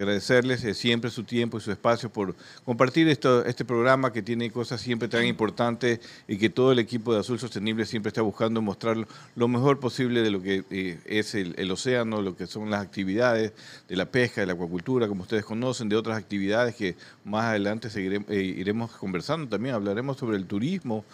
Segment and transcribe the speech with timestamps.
[0.00, 4.48] Agradecerles eh, siempre su tiempo y su espacio por compartir esto, este programa que tiene
[4.48, 8.62] cosas siempre tan importantes y que todo el equipo de Azul Sostenible siempre está buscando
[8.62, 8.96] mostrar
[9.34, 13.52] lo mejor posible de lo que eh, es el, océano, lo que son las actividades
[13.88, 17.90] de la pesca, de la acuacultura, como ustedes conocen, de otras actividades que más adelante
[17.90, 21.04] seguiremos, eh, iremos conversando también, hablaremos sobre el turismo,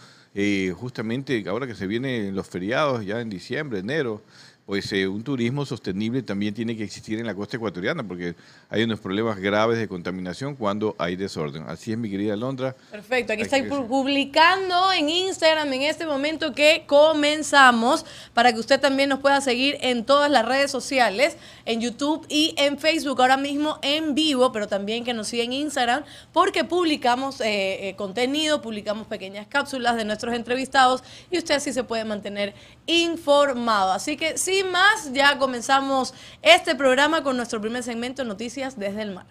[0.74, 4.20] justamente ahora que se vienen los feriados ya en diciembre, enero,
[4.66, 8.34] pues eh, un turismo sostenible también tiene que existir en la costa ecuatoriana, porque
[8.70, 11.64] hay unos problemas graves de contaminación cuando hay desorden.
[11.68, 12.74] Así es, mi querida Londra.
[12.90, 19.10] Perfecto, aquí está publicando en Instagram en este momento que comenzamos, para que usted también
[19.10, 21.36] nos pueda seguir en todas las redes sociales,
[21.66, 25.52] en YouTube y en Facebook, ahora mismo en vivo, pero también que nos siga en
[25.52, 31.72] Instagram, porque publicamos eh, eh, contenido, publicamos pequeñas cápsulas de nuestros entrevistados y usted así
[31.72, 32.54] se puede mantener
[32.86, 33.92] informado.
[33.92, 39.02] Así que sí sin más, ya comenzamos este programa con nuestro primer segmento, Noticias desde
[39.02, 39.26] el Mar.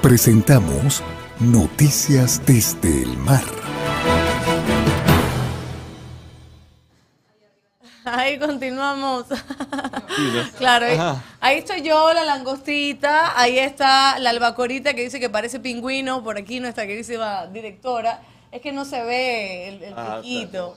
[0.00, 1.02] Presentamos
[1.38, 3.44] Noticias desde el Mar.
[8.06, 9.26] Ahí continuamos.
[10.58, 10.86] claro,
[11.40, 16.38] ahí, estoy yo, la langostita, ahí está la albacorita que dice que parece pingüino, por
[16.38, 18.22] aquí nuestra queridísima directora.
[18.52, 20.76] Es que no se ve el, el ah, piquito.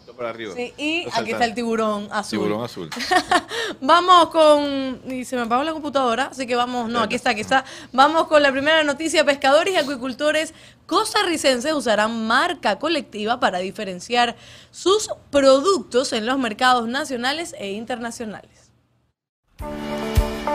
[0.56, 2.40] Sí, y aquí está el tiburón azul.
[2.40, 2.90] Tiburón azul.
[3.82, 5.02] vamos con.
[5.10, 6.90] Y se me apagó la computadora, así que vamos.
[6.90, 7.64] No, aquí está, aquí está.
[7.94, 9.24] Vamos con la primera noticia.
[9.24, 10.54] Pescadores y acuicultores
[10.88, 14.36] costarricenses usarán marca colectiva para diferenciar
[14.72, 18.72] sus productos en los mercados nacionales e internacionales.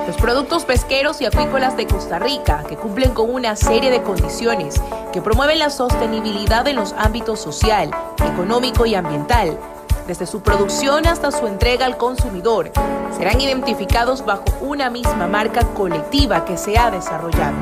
[0.07, 4.75] Los productos pesqueros y acuícolas de Costa Rica, que cumplen con una serie de condiciones
[5.15, 9.59] que promueven la sostenibilidad en los ámbitos social, económico y ambiental,
[10.07, 12.71] desde su producción hasta su entrega al consumidor,
[13.17, 17.57] serán identificados bajo una misma marca colectiva que se ha desarrollado.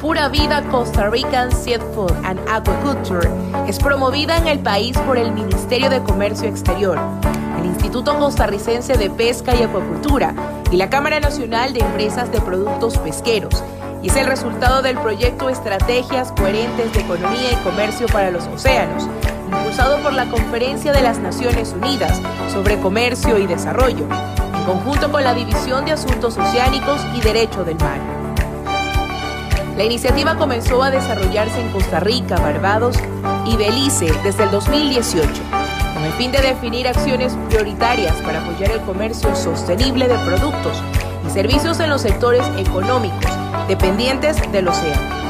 [0.00, 3.28] Pura Vida Costa Rican Seafood and Aquaculture
[3.68, 6.98] es promovida en el país por el Ministerio de Comercio Exterior
[7.70, 10.34] Instituto Costarricense de Pesca y Acuacultura
[10.72, 13.62] y la Cámara Nacional de Empresas de Productos Pesqueros,
[14.02, 19.08] y es el resultado del proyecto Estrategias Coherentes de Economía y Comercio para los Océanos,
[19.46, 22.20] impulsado por la Conferencia de las Naciones Unidas
[22.52, 24.04] sobre Comercio y Desarrollo,
[24.56, 28.00] en conjunto con la División de Asuntos Oceánicos y Derecho del Mar.
[29.76, 32.96] La iniciativa comenzó a desarrollarse en Costa Rica, Barbados
[33.46, 35.59] y Belice desde el 2018
[35.94, 40.82] con el fin de definir acciones prioritarias para apoyar el comercio sostenible de productos
[41.26, 43.30] y servicios en los sectores económicos
[43.68, 45.20] dependientes del océano.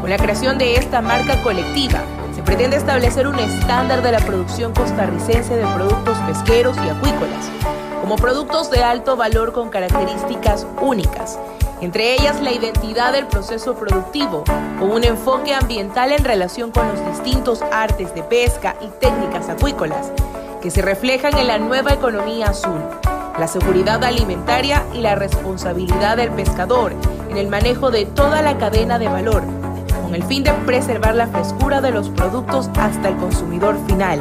[0.00, 2.00] Con la creación de esta marca colectiva,
[2.34, 7.50] se pretende establecer un estándar de la producción costarricense de productos pesqueros y acuícolas,
[8.00, 11.38] como productos de alto valor con características únicas
[11.80, 14.44] entre ellas la identidad del proceso productivo,
[14.78, 20.12] con un enfoque ambiental en relación con los distintos artes de pesca y técnicas acuícolas,
[20.60, 22.80] que se reflejan en la nueva economía azul,
[23.38, 26.94] la seguridad alimentaria y la responsabilidad del pescador
[27.30, 29.42] en el manejo de toda la cadena de valor,
[30.02, 34.20] con el fin de preservar la frescura de los productos hasta el consumidor final.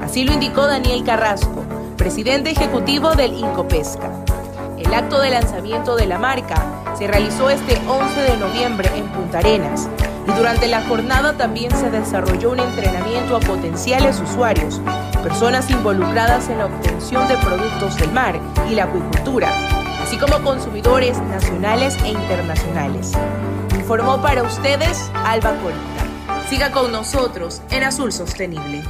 [0.00, 1.64] Así lo indicó Daniel Carrasco,
[1.96, 4.10] presidente ejecutivo del Incopesca.
[4.84, 9.38] El acto de lanzamiento de la marca se realizó este 11 de noviembre en Punta
[9.38, 9.88] Arenas
[10.28, 14.80] y durante la jornada también se desarrolló un entrenamiento a potenciales usuarios,
[15.22, 18.38] personas involucradas en la obtención de productos del mar
[18.70, 19.48] y la acuicultura,
[20.02, 23.12] así como consumidores nacionales e internacionales.
[23.74, 26.48] Informó para ustedes Alba Corita.
[26.48, 28.82] Siga con nosotros en Azul Sostenible.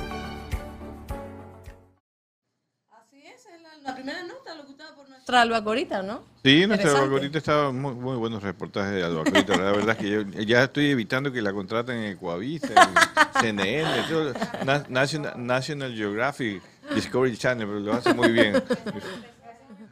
[3.16, 6.24] Así es, es la, la primera nota locutada por nuestra Alba Corita, ¿no?
[6.44, 6.90] Sí, nuestra.
[6.92, 9.56] Albacorita estaba muy, muy buenos reportajes de Albacorita.
[9.56, 14.02] La verdad es que yo ya estoy evitando que la contraten en Ecuavisa, en CNN,
[14.08, 14.32] todo,
[14.64, 16.60] Na- National, National Geographic,
[16.94, 18.62] Discovery Channel, pero lo hace muy bien.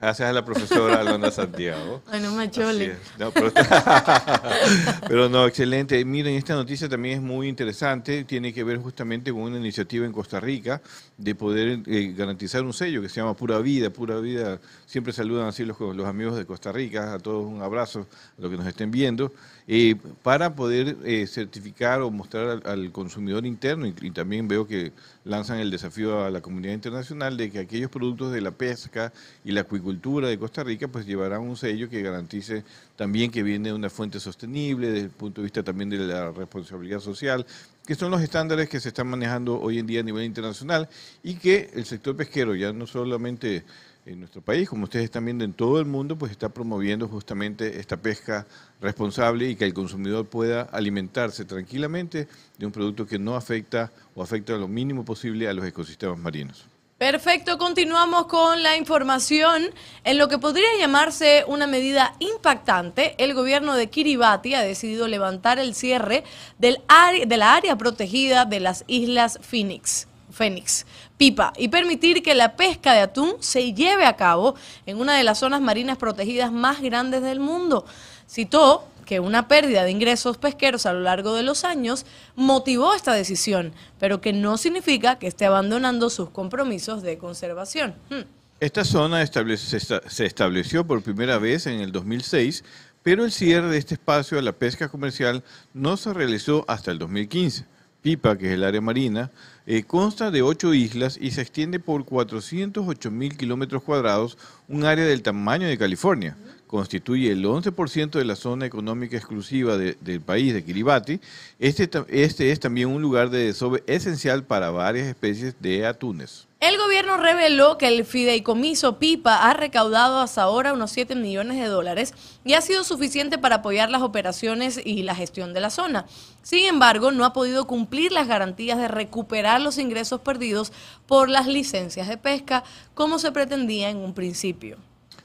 [0.02, 2.02] Gracias a la profesora Alondra Santiago.
[2.10, 2.86] Ay, no me Así chole.
[2.86, 2.98] es.
[3.20, 3.52] No, pero,
[5.06, 6.04] pero no, excelente.
[6.04, 8.24] Miren, esta noticia también es muy interesante.
[8.24, 10.82] Tiene que ver justamente con una iniciativa en Costa Rica
[11.16, 13.90] de poder eh, garantizar un sello que se llama Pura Vida.
[13.90, 17.14] Pura Vida, siempre saludan así los, los amigos de Costa Rica.
[17.14, 19.32] A todos un abrazo, a los que nos estén viendo.
[19.68, 24.92] Eh, para poder eh, certificar o mostrar al, consumidor interno, y, y también veo que
[25.24, 29.12] lanzan el desafío a la comunidad internacional de que aquellos productos de la pesca
[29.44, 32.64] y la acuicultura de Costa Rica pues llevarán un sello que garantice
[32.96, 36.30] también que viene de una fuente sostenible desde el punto de vista también de la
[36.32, 37.46] responsabilidad social,
[37.86, 40.88] que son los estándares que se están manejando hoy en día a nivel internacional
[41.22, 43.64] y que el sector pesquero ya no solamente
[44.04, 47.78] en nuestro país, como ustedes están viendo en todo el mundo, pues está promoviendo justamente
[47.78, 48.46] esta pesca
[48.80, 52.26] responsable y que el consumidor pueda alimentarse tranquilamente
[52.58, 56.64] de un producto que no afecta o afecta lo mínimo posible a los ecosistemas marinos.
[56.98, 59.70] Perfecto, continuamos con la información.
[60.04, 65.58] En lo que podría llamarse una medida impactante, el gobierno de Kiribati ha decidido levantar
[65.58, 66.22] el cierre
[66.58, 70.06] del área- de la área protegida de las Islas Phoenix.
[70.30, 70.86] Fénix,
[71.22, 75.22] Pipa, y permitir que la pesca de atún se lleve a cabo en una de
[75.22, 77.86] las zonas marinas protegidas más grandes del mundo.
[78.28, 83.12] Citó que una pérdida de ingresos pesqueros a lo largo de los años motivó esta
[83.12, 87.94] decisión, pero que no significa que esté abandonando sus compromisos de conservación.
[88.10, 88.22] Hmm.
[88.58, 92.64] Esta zona se estableció por primera vez en el 2006,
[93.04, 96.98] pero el cierre de este espacio a la pesca comercial no se realizó hasta el
[96.98, 97.71] 2015.
[98.02, 99.30] Pipa, que es el área marina,
[99.64, 104.36] eh, consta de ocho islas y se extiende por 408 mil kilómetros cuadrados,
[104.68, 106.36] un área del tamaño de California.
[106.72, 111.20] Constituye el 11% de la zona económica exclusiva de- del país de Kiribati.
[111.58, 116.48] Este, este es también un lugar de desove esencial para varias especies de atunes.
[116.60, 121.66] El gobierno reveló que el fideicomiso PIPA ha recaudado hasta ahora unos 7 millones de
[121.66, 126.06] dólares y ha sido suficiente para apoyar las operaciones y la gestión de la zona.
[126.42, 130.72] Sin embargo, no ha podido cumplir las garantías de recuperar los ingresos perdidos
[131.06, 132.64] por las licencias de pesca
[132.94, 134.78] como se pretendía en un principio.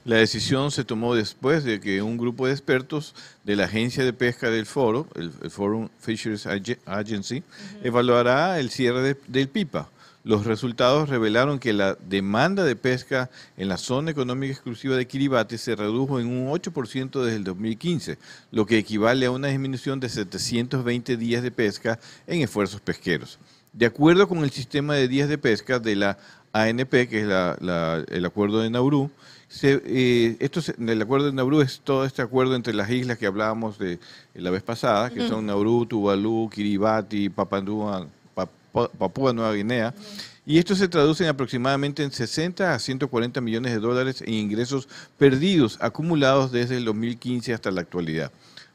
[0.08, 3.14] La decisión se tomó después de que un grupo de expertos
[3.44, 7.44] de la agencia de pesca del foro, el, el Forum Fisheries Ag- Agency,
[7.84, 9.90] evaluará el cierre de- del PIPA.
[10.24, 15.58] Los resultados revelaron que la demanda de pesca en la zona económica exclusiva de Kiribati
[15.58, 18.18] se redujo en un 8% desde el 2015,
[18.52, 23.40] lo que equivale a una disminución de 720 días de pesca en esfuerzos pesqueros.
[23.74, 26.18] De acuerdo con el sistema de días de pesca de la
[26.54, 29.12] ANP, que es la- la- el acuerdo de Nauru,
[29.50, 33.18] se, eh, esto se- el acuerdo de Nauru es todo este acuerdo entre las islas
[33.18, 34.00] que hablábamos de
[34.36, 39.94] la vez pasada, que son Nauru, Tuvalu, Kiribati, Papandúa, Papua, Papúa Nueva Guinea.
[40.46, 44.88] Y esto se traduce en aproximadamente en 60 a 140 millones de dólares en ingresos
[45.18, 48.32] perdidos acumulados desde el 2015 hasta la actualidad.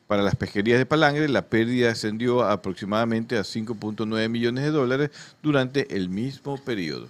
[0.06, 5.10] Para las pesquerías de palangre, la pérdida ascendió a aproximadamente a 5.9 millones de dólares
[5.42, 7.08] durante el mismo periodo.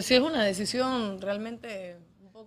[0.00, 1.96] Sí es una decisión realmente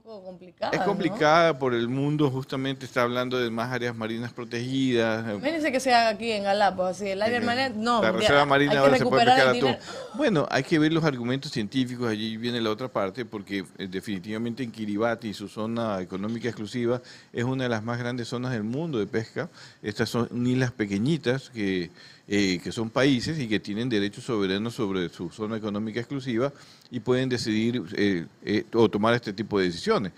[0.02, 0.72] poco complicada.
[0.74, 0.86] Es ¿no?
[0.86, 5.24] complicada por el mundo, justamente está hablando de más áreas marinas protegidas.
[5.30, 8.02] Imagínense que se haga aquí en Galápagos, así el área marina, no.
[8.02, 9.78] la reserva marina ahora se puede pescar atún.
[10.16, 14.64] Bueno, hay que ver los argumentos científicos, allí viene la otra parte, porque eh, definitivamente
[14.64, 18.64] en Kiribati y su zona económica exclusiva es una de las más grandes zonas del
[18.64, 19.50] mundo de pesca.
[19.82, 21.90] Estas son islas pequeñitas que,
[22.28, 26.54] eh, que son países y que tienen derechos soberanos sobre su zona económica exclusiva
[26.90, 30.14] y pueden decidir eh, eh, o tomar este tipo de decisiones.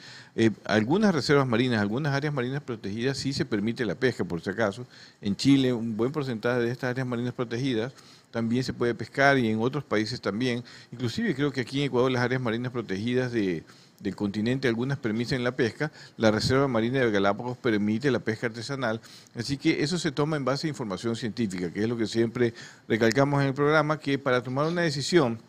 [0.66, 4.86] Algunas reservas marinas, algunas áreas marinas protegidas sí se permite la pesca, por si acaso.
[5.22, 7.94] En Chile, un buen porcentaje de estas áreas marinas protegidas
[8.32, 10.64] también se puede pescar y en otros países también.
[10.92, 13.64] Inclusive creo que aquí en Ecuador las áreas marinas protegidas de,
[14.04, 19.00] del continente algunas permiten la pesca, la Reserva Marina de Galápagos permite la pesca artesanal,
[19.34, 22.54] así que eso se toma en base a información científica, que es lo que siempre
[22.88, 25.40] recalcamos en el programa, que para tomar una decisión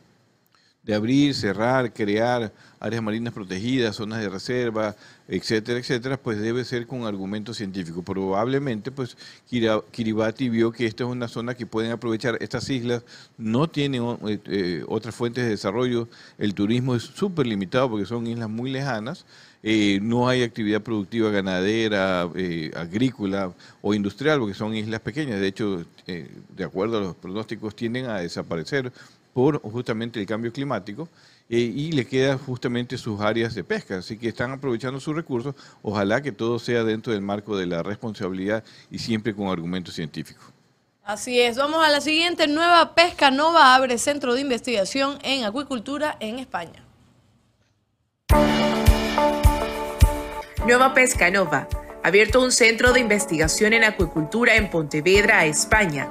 [0.85, 4.95] de abrir, cerrar, crear áreas marinas protegidas, zonas de reserva,
[5.27, 8.03] etcétera, etcétera, pues debe ser con argumento científico.
[8.03, 9.17] Probablemente, pues
[9.91, 12.37] Kiribati vio que esta es una zona que pueden aprovechar.
[12.41, 13.05] Estas islas
[13.39, 16.09] no tienen eh, eh, otras fuentes de desarrollo.
[16.39, 19.25] El turismo es súper limitado porque son islas muy lejanas.
[19.63, 22.23] Eh, no hay actividad productiva ganadera,
[22.77, 25.41] agrícola o industrial, porque son islas pequeñas.
[25.41, 28.93] De hecho, de acuerdo a los pronósticos, tienden a desaparecer
[29.33, 31.09] por justamente el cambio climático
[31.49, 33.99] eh, y le quedan justamente sus áreas de pesca.
[33.99, 35.55] Así que están aprovechando sus recursos.
[35.83, 40.45] Ojalá que todo sea dentro del marco de la responsabilidad y siempre con argumentos científicos.
[41.03, 41.57] Así es.
[41.57, 42.47] Vamos a la siguiente.
[42.47, 46.85] Nueva Pesca Nova abre centro de investigación en acuicultura en España.
[50.67, 51.69] Nueva Pesca Nova
[52.03, 56.11] ha abierto un centro de investigación en acuicultura en Pontevedra, España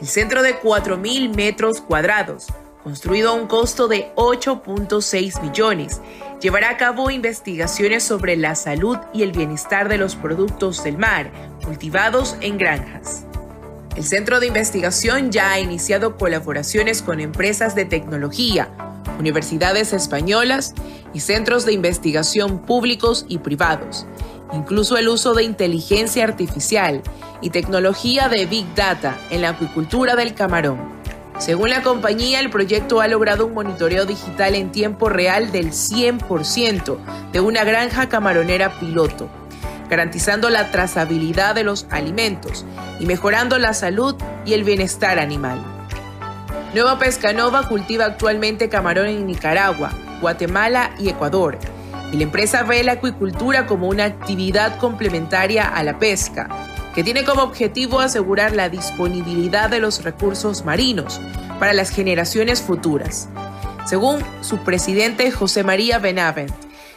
[0.00, 2.46] el centro de 4.000 metros cuadrados,
[2.82, 6.00] construido a un costo de 8.6 millones,
[6.40, 11.30] llevará a cabo investigaciones sobre la salud y el bienestar de los productos del mar
[11.64, 13.24] cultivados en granjas.
[13.96, 18.68] El centro de investigación ya ha iniciado colaboraciones con empresas de tecnología,
[19.18, 20.74] universidades españolas
[21.12, 24.06] y centros de investigación públicos y privados,
[24.52, 27.02] incluso el uso de inteligencia artificial
[27.40, 30.97] y tecnología de Big Data en la acuicultura del camarón.
[31.38, 36.98] Según la compañía, el proyecto ha logrado un monitoreo digital en tiempo real del 100%
[37.32, 39.28] de una granja camaronera piloto,
[39.88, 42.66] garantizando la trazabilidad de los alimentos
[42.98, 45.62] y mejorando la salud y el bienestar animal.
[46.74, 51.56] Nueva Pescanova cultiva actualmente camarón en Nicaragua, Guatemala y Ecuador,
[52.12, 56.48] y la empresa ve la acuicultura como una actividad complementaria a la pesca
[56.98, 61.20] que tiene como objetivo asegurar la disponibilidad de los recursos marinos
[61.60, 63.28] para las generaciones futuras.
[63.86, 66.52] Según su presidente José María Benavent,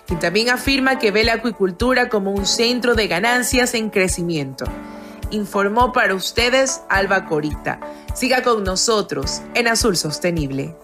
[0.08, 4.66] quien también afirma que ve la acuicultura como un centro de ganancias en crecimiento.
[5.30, 7.80] Informó para ustedes Alba Corita.
[8.16, 10.76] Siga con nosotros en Azul Sostenible.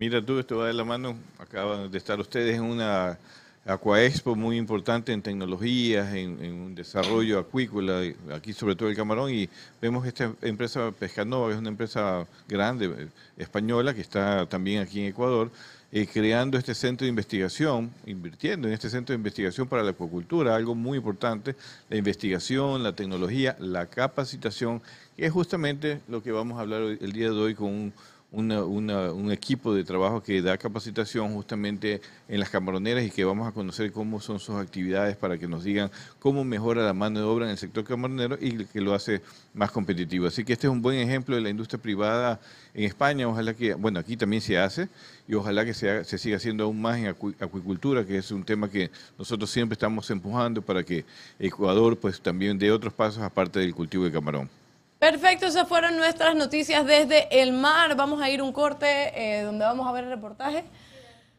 [0.00, 3.18] Mira tú, esto va de la mano, acaban de estar ustedes en una
[3.66, 8.00] Aquaexpo muy importante en tecnologías, en, un desarrollo acuícola,
[8.34, 9.46] aquí sobre todo el camarón, y
[9.78, 15.08] vemos esta empresa Pescanova, es una empresa grande, eh, española, que está también aquí en
[15.08, 15.50] Ecuador,
[15.92, 20.56] eh, creando este centro de investigación, invirtiendo en este centro de investigación para la acuacultura,
[20.56, 21.56] algo muy importante,
[21.90, 24.80] la investigación, la tecnología, la capacitación,
[25.14, 27.92] que es justamente lo que vamos a hablar el día de hoy con un
[28.32, 33.52] un equipo de trabajo que da capacitación justamente en las camaroneras y que vamos a
[33.52, 37.46] conocer cómo son sus actividades para que nos digan cómo mejora la mano de obra
[37.46, 39.20] en el sector camaronero y que lo hace
[39.52, 40.26] más competitivo.
[40.26, 42.40] Así que este es un buen ejemplo de la industria privada
[42.72, 43.26] en España.
[43.26, 44.88] Ojalá que, bueno, aquí también se hace
[45.26, 48.70] y ojalá que se, se siga haciendo aún más en acuicultura, que es un tema
[48.70, 51.04] que nosotros siempre estamos empujando para que
[51.38, 54.59] Ecuador pues también dé otros pasos aparte del cultivo de camarón.
[55.00, 57.96] Perfecto, esas fueron nuestras noticias desde el mar.
[57.96, 60.62] Vamos a ir un corte eh, donde vamos a ver el reportaje.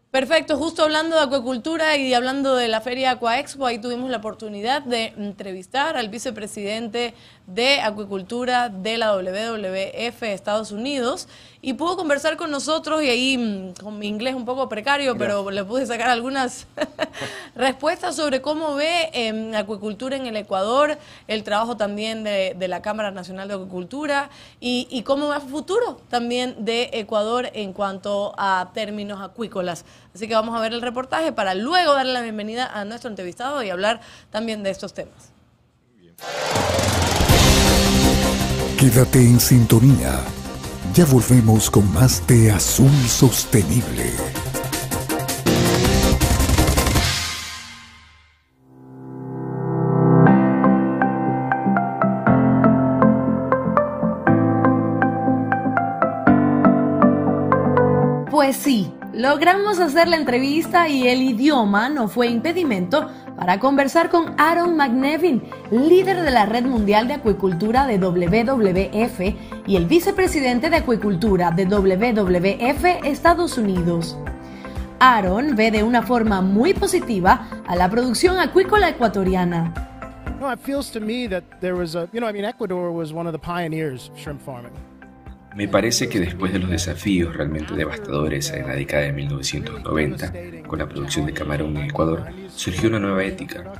[0.09, 4.81] Perfecto, justo hablando de acuacultura y hablando de la Feria Aquaexpo, ahí tuvimos la oportunidad
[4.81, 7.13] de entrevistar al vicepresidente
[7.53, 11.27] de Acuicultura de la WWF Estados Unidos
[11.61, 15.49] y pudo conversar con nosotros y ahí mm, con mi inglés un poco precario, pero
[15.51, 16.65] le pude sacar algunas
[17.55, 23.11] respuestas sobre cómo ve eh, acuicultura en el Ecuador, el trabajo también de, la Cámara
[23.11, 24.29] Nacional de Acuicultura
[24.59, 29.83] y, y cómo va el futuro también de Ecuador en cuanto a términos acuícolas.
[30.15, 33.61] Así que vamos a ver el reportaje para luego darle la bienvenida a nuestro entrevistado
[33.61, 35.31] y hablar también de estos temas.
[38.81, 40.19] Quédate en sintonía.
[40.95, 44.11] Ya volvemos con más de Azul Sostenible.
[58.31, 64.35] Pues sí Logramos hacer la entrevista y el idioma no fue impedimento para conversar con
[64.37, 70.77] Aaron McNevin, líder de la Red Mundial de Acuicultura de WWF y el vicepresidente de
[70.77, 74.17] Acuicultura de WWF Estados Unidos.
[74.99, 79.73] Aaron ve de una forma muy positiva a la producción acuícola ecuatoriana.
[80.39, 83.11] No, it feels to me that there was a, you know, I mean, Ecuador was
[83.11, 84.71] one of the pioneers shrimp farming.
[85.55, 90.33] Me parece que después de los desafíos realmente devastadores en la década de 1990,
[90.65, 93.73] con la producción de camarón en Ecuador, surgió una nueva ética.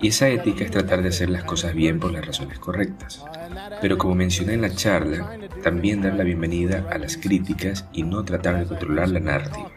[0.00, 3.24] Y esa ética es tratar de hacer las cosas bien por las razones correctas.
[3.80, 8.24] Pero como mencioné en la charla, también dar la bienvenida a las críticas y no
[8.24, 9.70] tratar de controlar la narrativa.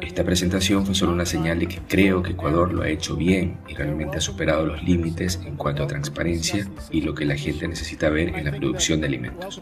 [0.00, 3.58] Esta presentación fue solo una señal de que creo que Ecuador lo ha hecho bien
[3.68, 7.68] y realmente ha superado los límites en cuanto a transparencia y lo que la gente
[7.68, 9.60] necesita ver en la producción de alimentos.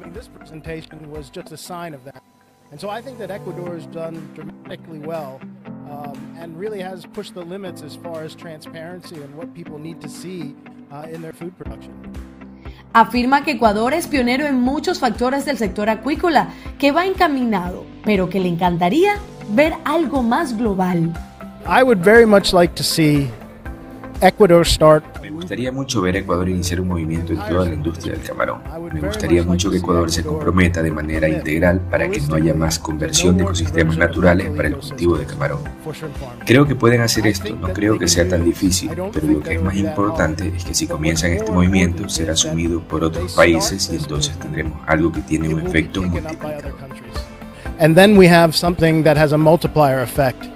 [8.37, 10.55] Transparency and what people need to see
[11.13, 11.93] in their food production.
[12.93, 16.49] Afirma que Ecuador es pionero en muchos factores del sector acuícola,
[16.79, 19.15] que va encaminado, pero que le encantaría
[19.51, 21.13] ver algo más global.
[21.67, 23.29] I would very much like to see
[24.23, 25.05] Ecuador start
[25.41, 28.61] gustaría mucho ver a Ecuador iniciar un movimiento en toda la industria del camarón.
[28.93, 32.79] Me gustaría mucho que Ecuador se comprometa de manera integral para que no haya más
[32.79, 35.61] conversión de ecosistemas naturales para el cultivo de camarón.
[36.45, 39.63] Creo que pueden hacer esto, no creo que sea tan difícil, pero lo que es
[39.63, 44.39] más importante es que si comienzan este movimiento será asumido por otros países y entonces
[44.39, 46.75] tendremos algo que tiene un efecto multiplicador.
[47.79, 50.47] And then we have something that has a multiplier effect.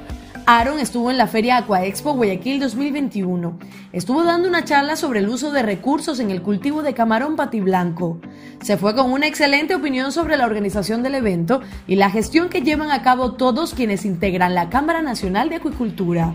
[0.46, 3.58] Aaron estuvo en la Feria Aquaexpo Guayaquil 2021.
[3.92, 8.20] Estuvo dando una charla sobre el uso de recursos en el cultivo de camarón patiblanco.
[8.60, 12.60] Se fue con una excelente opinión sobre la organización del evento y la gestión que
[12.60, 16.34] llevan a cabo todos quienes integran la Cámara Nacional de Acuicultura.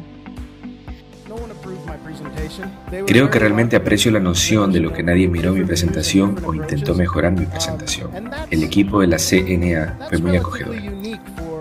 [3.05, 6.95] Creo que realmente aprecio la noción de lo que nadie miró mi presentación o intentó
[6.95, 8.09] mejorar mi presentación.
[8.49, 10.75] El equipo de la CNA fue muy acogedor.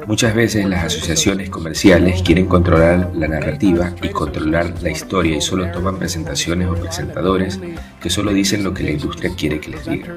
[0.08, 5.70] Muchas veces las asociaciones comerciales quieren controlar la narrativa y controlar la historia y solo
[5.70, 7.60] toman presentaciones o presentadores
[8.00, 10.14] que solo dicen lo que la industria quiere que les diga.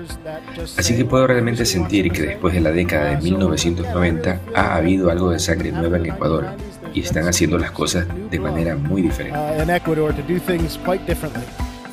[0.77, 5.31] Así que puedo realmente sentir que después de la década de 1990 ha habido algo
[5.31, 6.45] de sangre nueva en Ecuador
[6.93, 9.38] y están haciendo las cosas de manera muy diferente.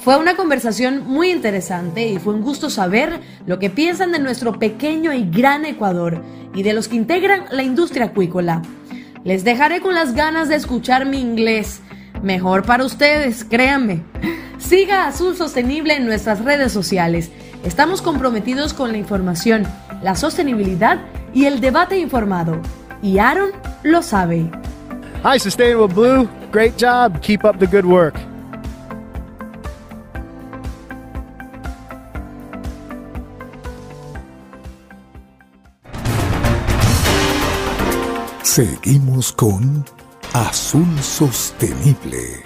[0.08, 4.58] Fue una conversación muy interesante y fue un gusto saber lo que piensan de nuestro
[4.58, 8.62] pequeño y gran Ecuador y de los que integran la industria acuícola.
[9.22, 11.82] Les dejaré con las ganas de escuchar mi inglés.
[12.22, 14.02] Mejor para ustedes, créanme.
[14.56, 17.30] Siga Azul Sostenible en nuestras redes sociales.
[17.62, 19.66] Estamos comprometidos con la información,
[20.02, 21.00] la sostenibilidad
[21.34, 22.62] y el debate informado.
[23.02, 23.50] Y Aaron
[23.82, 24.50] lo sabe.
[25.22, 26.26] Hi, Sustainable Blue.
[26.50, 27.20] Great job.
[27.20, 28.14] Keep up the good work.
[38.58, 39.84] Seguimos con
[40.32, 42.44] Azul Sostenible.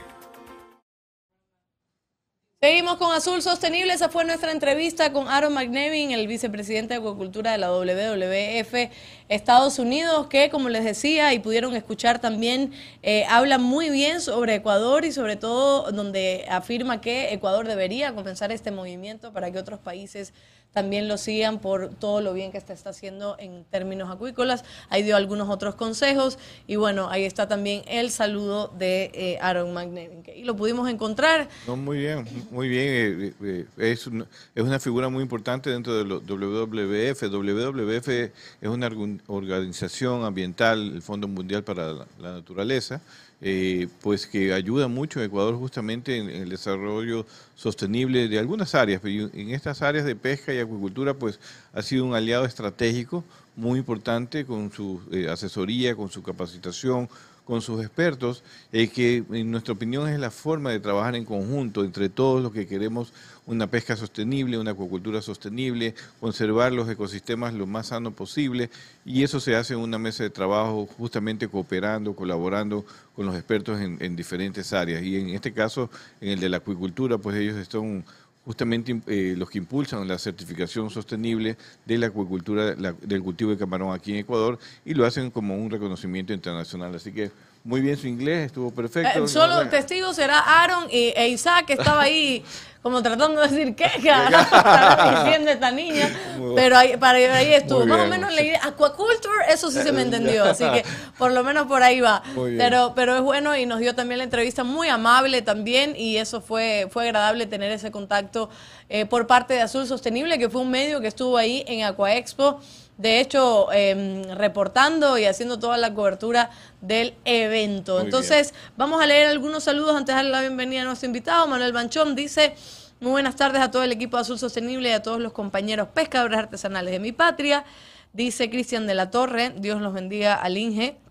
[2.60, 3.94] Seguimos con Azul Sostenible.
[3.94, 8.92] Esa fue nuestra entrevista con Aaron McNevin, el vicepresidente de Acuacultura de la WWF
[9.30, 14.56] Estados Unidos, que como les decía y pudieron escuchar también, eh, habla muy bien sobre
[14.56, 19.80] Ecuador y sobre todo donde afirma que Ecuador debería comenzar este movimiento para que otros
[19.80, 20.34] países
[20.72, 24.64] también lo sigan por todo lo bien que está, está haciendo en términos acuícolas.
[24.88, 29.72] Ahí dio algunos otros consejos y bueno, ahí está también el saludo de eh, Aaron
[29.72, 30.22] McNevin.
[30.34, 31.48] Y lo pudimos encontrar.
[31.66, 32.86] Muy bien, muy bien.
[32.88, 37.22] Eh, eh, es, una, es una figura muy importante dentro de los WWF.
[37.22, 38.32] WWF es
[38.62, 38.90] una
[39.26, 43.00] organización ambiental, el Fondo Mundial para la Naturaleza,
[43.44, 47.26] eh, pues que ayuda mucho a Ecuador justamente en, el desarrollo
[47.56, 51.40] sostenible de algunas áreas, pero en estas áreas de pesca y acuicultura pues
[51.72, 53.24] ha sido un aliado estratégico
[53.56, 57.08] muy importante con su eh, asesoría, con su capacitación,
[57.44, 61.84] con sus expertos, eh, que en nuestra opinión es la forma de trabajar en conjunto
[61.84, 63.12] entre todos los que queremos
[63.46, 68.70] una pesca sostenible, una acuacultura sostenible, conservar los ecosistemas lo más sano posible
[69.04, 72.84] y eso se hace en una mesa de trabajo justamente cooperando, colaborando
[73.16, 75.02] con los expertos en, diferentes áreas.
[75.02, 78.04] Y en este caso en el de la acuicultura pues ellos están
[78.44, 83.94] justamente eh, los que impulsan la certificación sostenible de la acuicultura, del cultivo de camarón
[83.94, 86.94] aquí en Ecuador y lo hacen como un reconocimiento internacional.
[86.94, 87.30] Así que
[87.64, 89.24] muy bien su inglés, estuvo perfecto.
[89.24, 92.44] Eh, solo testigo será Aaron y, e Isaac, que estaba ahí
[92.82, 96.10] como tratando de decir, ¿qué está diciendo esta niña?
[96.56, 97.86] Pero ahí, para ahí estuvo.
[97.86, 100.44] Más o menos la idea, aquaculture, eso sí se me entendió.
[100.44, 100.84] Así que
[101.16, 102.24] por lo menos por ahí va.
[102.34, 106.40] Pero, pero es bueno y nos dio también la entrevista muy amable también y eso
[106.40, 108.50] fue, fue agradable tener ese contacto
[108.88, 112.60] eh, por parte de Azul Sostenible, que fue un medio que estuvo ahí en Aquaexpo
[113.02, 117.96] de hecho, em, reportando y haciendo toda la cobertura del evento.
[117.96, 121.48] Muy Entonces, vamos a leer algunos saludos antes de darle la bienvenida a nuestro invitado.
[121.48, 122.54] Manuel Banchón dice,
[123.00, 125.88] muy buenas tardes a todo el equipo de Azul Sostenible y a todos los compañeros
[125.92, 127.64] pescadores artesanales de mi patria.
[128.12, 131.01] Dice Cristian de la Torre, Dios los bendiga al Inge.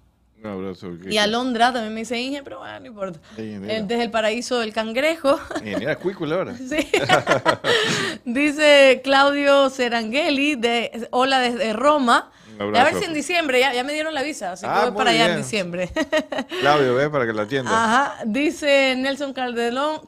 [0.43, 0.91] Un abrazo.
[1.07, 3.19] Y Alondra también me dice Inge, pero bueno, no importa.
[3.37, 5.39] Eh, Desde el paraíso del cangrejo.
[5.63, 6.57] Mira, cuícula ahora.
[6.57, 6.77] Sí.
[8.25, 12.31] Dice Claudio Serangeli, de Hola desde Roma.
[12.59, 14.97] A ver si en diciembre, ya, ya me dieron la visa, así que Ah, voy
[14.97, 15.89] para allá en diciembre.
[16.61, 17.71] Claudio, ve para que la atienda.
[17.71, 20.01] Ajá, dice Nelson Calderón,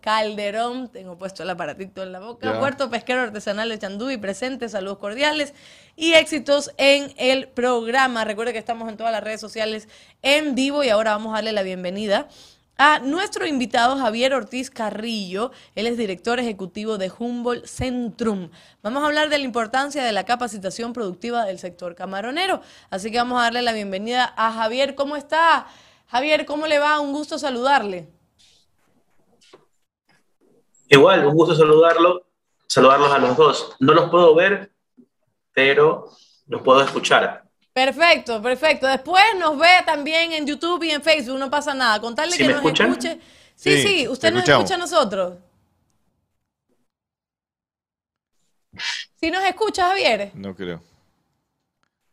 [0.00, 2.58] Calderón, tengo puesto el aparatito en la boca, Ya.
[2.58, 5.54] Puerto Pesquero Artesanal de Chanduy, presente, saludos cordiales
[5.96, 8.24] y éxitos en el programa.
[8.24, 9.88] Recuerde que estamos en todas las redes sociales
[10.22, 12.28] en vivo y ahora vamos a darle la bienvenida
[12.82, 18.48] a nuestro invitado Javier Ortiz Carrillo, él es director ejecutivo de Humboldt Centrum.
[18.82, 23.18] Vamos a hablar de la importancia de la capacitación productiva del sector camaronero, así que
[23.18, 24.94] vamos a darle la bienvenida a Javier.
[24.94, 25.66] ¿Cómo está?
[26.06, 27.00] Javier, ¿cómo le va?
[27.00, 28.08] Un gusto saludarle.
[30.88, 32.28] Igual, un gusto saludarlo,
[32.66, 33.76] saludarlos a los dos.
[33.78, 34.72] No los puedo ver,
[35.52, 36.08] pero
[36.46, 37.44] los puedo escuchar.
[37.72, 38.86] Perfecto, perfecto.
[38.86, 42.00] Después nos ve también en YouTube y en Facebook, no pasa nada.
[42.00, 42.90] Contarle ¿Sí que me nos escuchan?
[42.90, 43.18] escuche.
[43.54, 45.34] Sí, Sí, sí, usted te nos escucha a nosotros.
[49.16, 50.30] ¿Sí nos escucha, Javier?
[50.34, 50.82] No creo.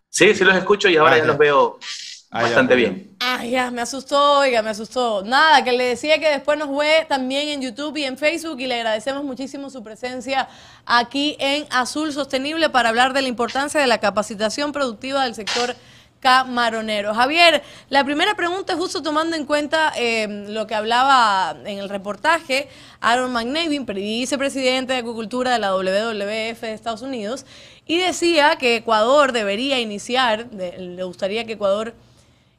[0.10, 1.28] Sí, sí los escucho y ahora Ah, ya ya.
[1.28, 1.86] los veo Ah,
[2.30, 3.16] bastante muy bien.
[3.20, 5.24] Ay, ya, me asustó, oiga, me asustó.
[5.24, 8.68] Nada, que le decía que después nos ve también en YouTube y en Facebook y
[8.68, 10.48] le agradecemos muchísimo su presencia
[10.86, 15.76] aquí en Azul Sostenible para hablar de la importancia de la capacitación productiva del sector
[16.20, 17.14] camaronero.
[17.14, 21.90] Javier, la primera pregunta es justo tomando en cuenta eh, lo que hablaba en el
[21.90, 22.68] reportaje
[23.02, 27.46] Aaron McNevin, vicepresidente de Acuicultura de la WWF de Estados Unidos,
[27.86, 31.94] y decía que Ecuador debería iniciar, de- le gustaría que Ecuador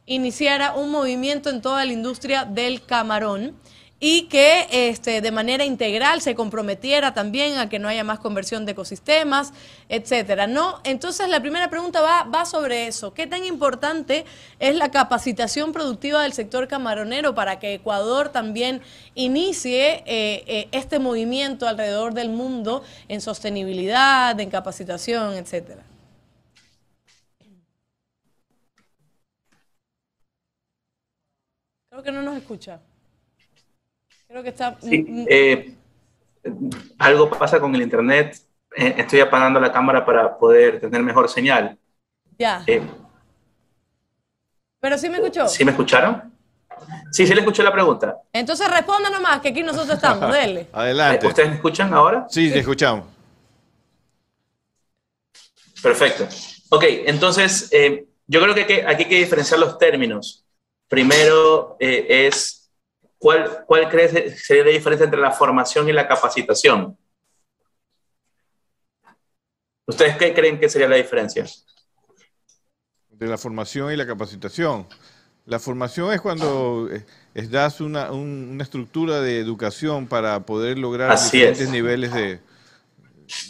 [0.08, 3.54] iniciara un movimiento en toda la industria del camarón
[4.00, 8.64] y que este, de manera integral se comprometiera también a que no haya más conversión
[8.64, 9.52] de ecosistemas,
[9.88, 10.46] etcétera.
[10.46, 13.12] No, entonces la primera pregunta va, va sobre eso.
[13.12, 14.24] ¿Qué tan importante
[14.60, 18.82] es la capacitación productiva del sector camaronero para que Ecuador también
[19.14, 25.87] inicie eh, eh, este movimiento alrededor del mundo en sostenibilidad, en capacitación, etcétera?
[31.98, 32.80] Creo que no nos escucha.
[34.28, 34.76] Creo que está...
[34.80, 35.74] Sí, eh,
[36.96, 38.40] algo pasa con el internet.
[38.76, 41.76] Eh, estoy apagando la cámara para poder tener mejor señal.
[42.38, 42.62] ya.
[42.68, 42.80] Eh,
[44.78, 45.48] Pero sí me escuchó.
[45.48, 46.32] ¿Sí me escucharon?
[47.10, 48.16] Sí, sí le escuché la pregunta.
[48.32, 50.68] Entonces responda nomás, que aquí nosotros estamos, dele.
[50.72, 51.26] Adelante.
[51.26, 52.26] ¿Ustedes me escuchan ahora?
[52.28, 53.06] Sí, te escuchamos.
[55.82, 56.28] Perfecto.
[56.68, 60.44] Ok, entonces eh, yo creo que aquí hay que diferenciar los términos.
[60.88, 62.70] Primero eh, es,
[63.18, 66.96] ¿cuál, ¿cuál crees que sería la diferencia entre la formación y la capacitación?
[69.86, 71.46] ¿Ustedes qué creen que sería la diferencia?
[73.10, 74.86] De la formación y la capacitación.
[75.46, 77.04] La formación es cuando eh,
[77.48, 81.72] das una, un- una estructura de educación para poder lograr Así diferentes es.
[81.72, 82.40] niveles de,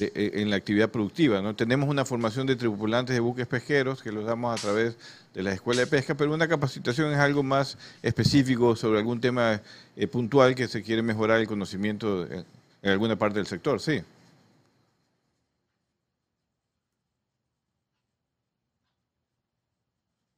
[0.01, 1.41] eh, en la actividad productiva.
[1.41, 1.55] ¿no?
[1.55, 4.97] Tenemos una formación de tripulantes de buques pesqueros que los damos a través
[5.35, 9.61] de la escuela de pesca, pero una capacitación es algo más específico sobre algún tema
[9.97, 12.45] eh, puntual que se quiere mejorar el conocimiento en,
[12.83, 14.03] en alguna parte del sector, sí.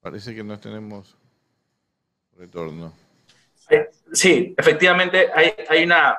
[0.00, 1.14] Parece que no tenemos
[2.37, 2.92] retorno.
[4.12, 6.16] Sí, efectivamente, hay, hay una,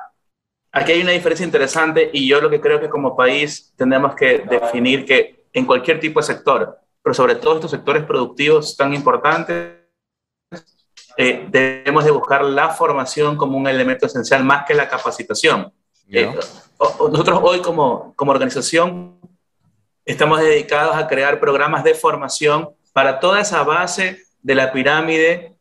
[0.72, 4.38] aquí hay una diferencia interesante y yo lo que creo que como país tenemos que
[4.38, 9.74] definir que en cualquier tipo de sector, pero sobre todo estos sectores productivos tan importantes,
[11.18, 15.70] eh, debemos de buscar la formación como un elemento esencial más que la capacitación.
[16.10, 16.34] Eh,
[16.78, 19.20] nosotros hoy como, como organización
[20.04, 25.54] estamos dedicados a crear programas de formación para toda esa base de la pirámide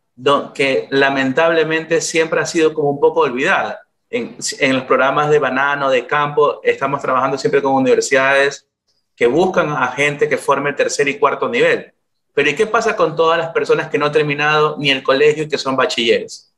[0.54, 3.82] que lamentablemente siempre ha sido como un poco olvidada.
[4.12, 4.36] En,
[4.74, 8.68] los programas de banano, de campo, estamos trabajando siempre con universidades
[9.16, 11.94] que buscan a gente que forme tercer y cuarto nivel.
[12.34, 15.44] Pero ¿y qué pasa con todas las personas que no han terminado ni el colegio
[15.44, 16.54] y que son bachilleres?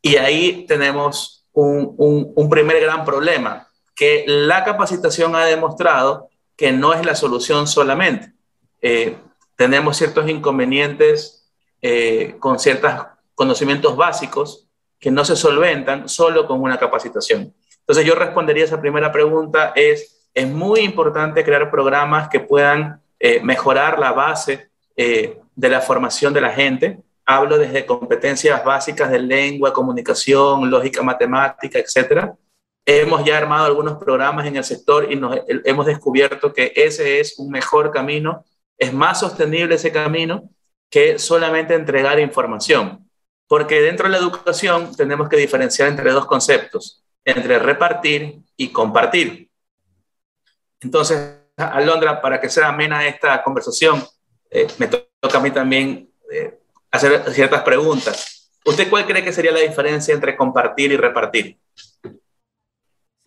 [0.00, 7.04] Y ahí tenemos un primer gran problema, que la capacitación ha demostrado que no es
[7.04, 8.32] la solución solamente.
[8.80, 9.16] Eh,
[9.56, 11.50] tenemos ciertos inconvenientes
[11.82, 12.92] eh, con ciertos
[13.34, 14.67] conocimientos básicos
[14.98, 17.54] que no se solventan solo con una capacitación.
[17.80, 23.00] Entonces yo respondería a esa primera pregunta, es, es muy importante crear programas que puedan
[23.18, 26.98] eh, mejorar la base eh, de la formación de la gente.
[27.24, 32.32] Hablo desde competencias básicas de lengua, comunicación, lógica matemática, etc.
[32.84, 35.20] Hemos ya armado algunos programas en el sector y
[35.64, 38.44] hemos descubierto que ese es un mejor camino,
[38.78, 40.48] es más sostenible ese camino
[40.90, 43.07] que solamente entregar información.
[43.48, 49.50] Porque dentro de la educación tenemos que diferenciar entre dos conceptos, entre repartir y compartir.
[50.80, 54.06] Entonces, Alondra, para que sea amena esta conversación,
[54.50, 56.58] eh, me toca a mí también eh,
[56.90, 58.50] hacer ciertas preguntas.
[58.64, 61.58] ¿Usted cuál cree que sería la diferencia entre compartir y repartir?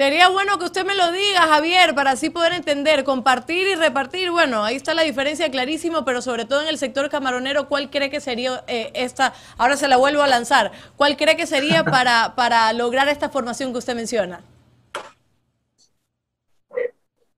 [0.02, 4.32] Sería bueno que usted me lo diga, Javier, para así poder entender, compartir y repartir.
[4.32, 8.10] Bueno, ahí está la diferencia clarísimo, pero sobre todo en el sector camaronero, ¿cuál cree
[8.10, 9.36] que sería eh, esta?
[9.60, 10.72] Ahora se la vuelvo a lanzar.
[10.96, 14.42] ¿Cuál cree que sería para, para lograr esta formación que usted menciona?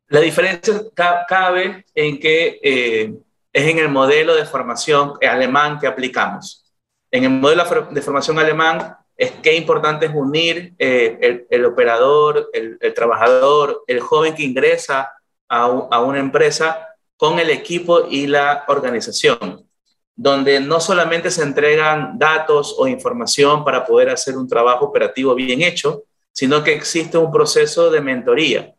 [0.07, 0.83] La diferencia
[1.27, 3.13] cabe en que eh,
[3.51, 6.63] es en el modelo de formación alemán que aplicamos.
[7.11, 12.79] En el modelo de formación alemán es que importante es unir eh, el, operador, el,
[12.93, 15.13] trabajador, el joven que ingresa
[15.47, 19.67] a, una empresa con el equipo y la organización,
[20.15, 25.61] donde no solamente se entregan datos o información para poder hacer un trabajo operativo bien
[25.61, 28.73] hecho, sino que existe un proceso de mentoría.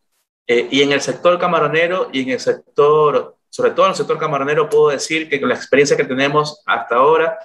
[0.46, 4.18] Eh, y en el sector camaronero y en el sector, sobre todo en el sector
[4.18, 7.38] camaronero, puedo decir que con la experiencia que tenemos hasta ahora,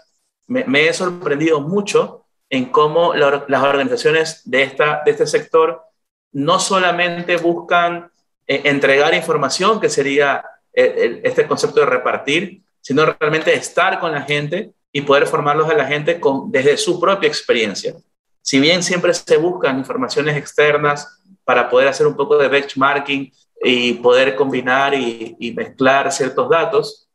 [0.47, 5.83] me he sorprendido mucho en cómo las organizaciones de, esta, de este sector
[6.31, 8.11] no solamente buscan
[8.47, 14.21] eh, entregar información, que sería eh, este concepto de repartir, sino realmente estar con la
[14.21, 17.95] gente y poder formarlos a la gente desde su propia experiencia.
[18.41, 23.31] Si bien siempre se buscan informaciones externas para poder hacer un poco de benchmarking
[23.61, 27.07] y poder combinar y, mezclar ciertos datos,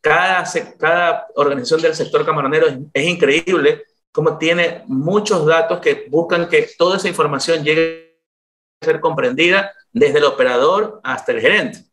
[0.00, 0.44] cada,
[0.78, 3.82] cada organización del sector camaronero es increíble
[4.18, 8.18] como tiene muchos datos que buscan que toda esa información llegue
[8.82, 11.84] a ser comprendida desde el operador hasta el gerente.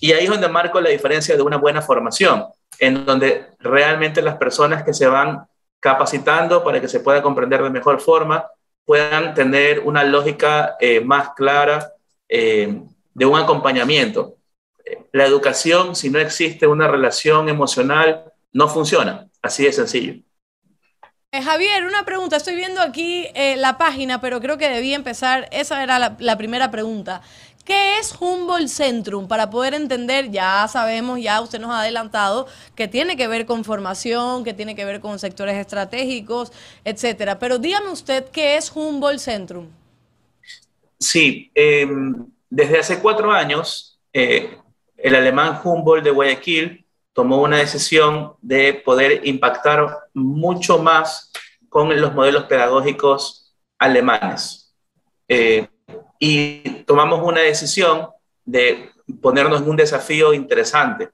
[0.00, 2.46] Y ahí es donde marco la diferencia de una buena formación,
[2.80, 5.46] en donde realmente las personas que se van
[5.78, 8.44] capacitando para que se pueda comprender de mejor forma
[8.84, 11.92] puedan tener una lógica eh, más clara
[12.28, 12.76] eh,
[13.14, 14.34] de un acompañamiento.
[15.12, 19.28] La educación, si no existe una relación emocional, no funciona.
[19.40, 20.27] Así de sencillo.
[21.30, 22.36] Eh, Javier, una pregunta.
[22.36, 25.46] Estoy viendo aquí eh, la página, pero creo que debía empezar.
[25.52, 27.20] Esa era la, primera pregunta.
[27.66, 29.28] ¿Qué es Humboldt Centrum?
[29.28, 33.62] Para poder entender, ya sabemos, ya usted nos ha adelantado, que tiene que ver con
[33.62, 36.50] formación, que tiene que ver con sectores estratégicos,
[36.82, 37.38] etcétera.
[37.38, 39.66] Pero dígame usted, ¿qué es Humboldt Centrum?
[40.98, 44.56] Sí, em, desde hace cuatro años, eh,
[44.96, 46.86] el alemán Humboldt de Guayaquil
[47.18, 51.32] tomó una decisión de poder impactar mucho más
[51.68, 54.72] con los modelos pedagógicos alemanes.
[55.26, 55.66] Eh,
[56.20, 58.06] y tomamos una decisión
[58.44, 61.10] de ponernos en un desafío interesante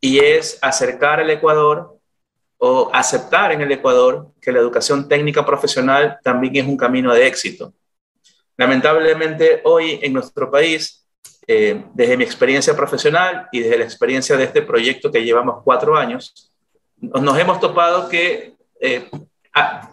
[0.00, 2.00] y es acercar al Ecuador
[2.56, 7.26] o aceptar en el Ecuador que la educación técnica profesional también es un camino de
[7.26, 7.74] éxito.
[8.56, 11.05] Lamentablemente hoy en nuestro país
[11.48, 15.96] eh, desde mi experiencia profesional y desde la experiencia de este proyecto que llevamos cuatro
[15.96, 16.52] años,
[16.96, 19.08] nos hemos topado que eh,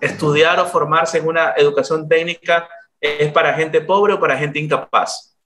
[0.01, 2.67] estudiar o formarse en una educación técnica
[2.99, 5.37] es para gente pobre o para gente incapaz.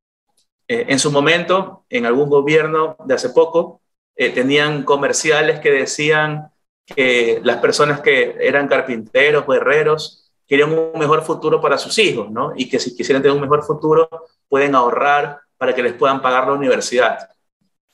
[0.67, 3.81] Eh, en su momento, en algún gobierno de hace poco,
[4.15, 6.49] tenían comerciales que decían
[6.85, 12.31] que las personas que eran carpinteros o herreros querían un mejor futuro para sus hijos,
[12.31, 12.53] ¿no?
[12.55, 14.09] Y que si quisieran tener un mejor futuro,
[14.49, 17.29] pueden ahorrar para que les puedan pagar la universidad.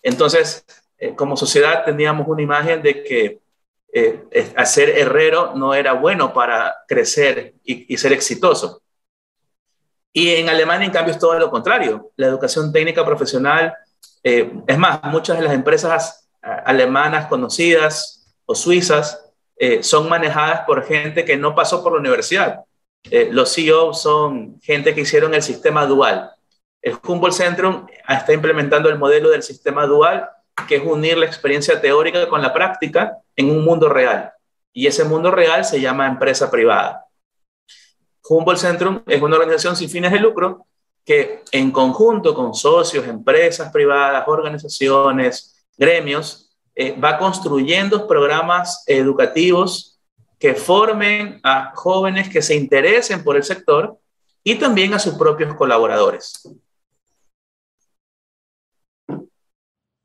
[0.02, 0.66] Entonces,
[0.98, 3.40] eh, como sociedad teníamos una imagen de que
[3.94, 8.82] eh, hacer herrero no era bueno para crecer y, ser exitoso.
[10.12, 12.12] Y en Alemania, en cambio, es todo lo contrario.
[12.18, 13.74] La educación técnica profesional,
[14.24, 19.20] eh, es más, muchas de las empresas alemanas conocidas o suizas
[19.82, 22.66] son manejadas por gente que no pasó por la universidad.
[23.32, 26.33] los CEOs son gente que hicieron el sistema dual.
[26.84, 30.30] El Humboldt Centrum está implementando el modelo del sistema dual,
[30.68, 34.34] que es unir la experiencia teórica con la práctica en un mundo real.
[34.74, 37.06] Y ese mundo real se llama empresa privada.
[38.28, 40.66] Humboldt Centrum es una organización sin fines de lucro
[41.06, 50.02] que en conjunto con socios, empresas privadas, organizaciones, gremios, eh, va construyendo programas educativos
[50.38, 53.98] que formen a jóvenes que se interesen por el sector
[54.44, 56.46] y también a sus propios colaboradores.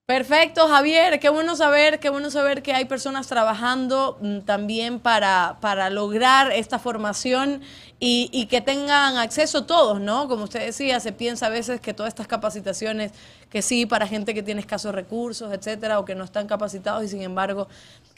[0.09, 1.21] Perfecto, Javier.
[1.21, 6.51] Qué bueno saber, qué bueno saber que hay personas trabajando mm, también para, para lograr
[6.51, 7.61] esta formación
[8.01, 10.27] y, y, que tengan acceso todos, ¿no?
[10.27, 13.13] Como usted decía, se piensa a veces que todas estas capacitaciones,
[13.51, 17.09] que sí, para gente que tiene escasos recursos, etcétera, o que no están capacitados, y
[17.09, 17.69] sin embargo,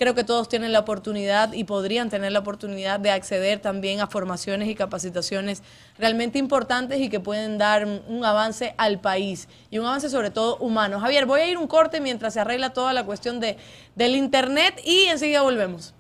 [0.01, 4.07] creo que todos tienen la oportunidad y podrían tener la oportunidad de acceder también a
[4.07, 5.63] formaciones y capacitaciones
[5.99, 10.57] realmente importantes y que pueden dar un avance al país y un avance sobre todo
[10.57, 11.01] humano.
[11.01, 13.59] Javier, voy a ir un corte mientras se arregla toda la cuestión de,
[13.95, 15.93] del Internet y enseguida volvemos.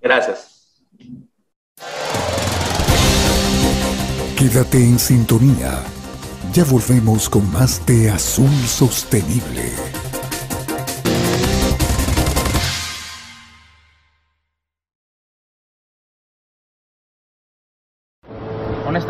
[0.00, 0.80] Gracias.
[4.34, 5.78] Quédate en sintonía.
[6.54, 9.99] Ya volvemos con más de Azul Sostenible.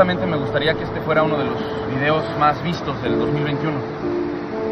[0.00, 1.58] Honestamente me gustaría que este fuera uno de los
[1.94, 3.76] videos más vistos del 2021.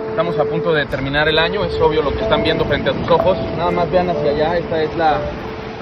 [0.09, 2.95] Estamos a punto de terminar el año, es obvio lo que están viendo frente a
[2.95, 3.37] sus ojos.
[3.59, 5.19] Nada más vean hacia allá, esta es la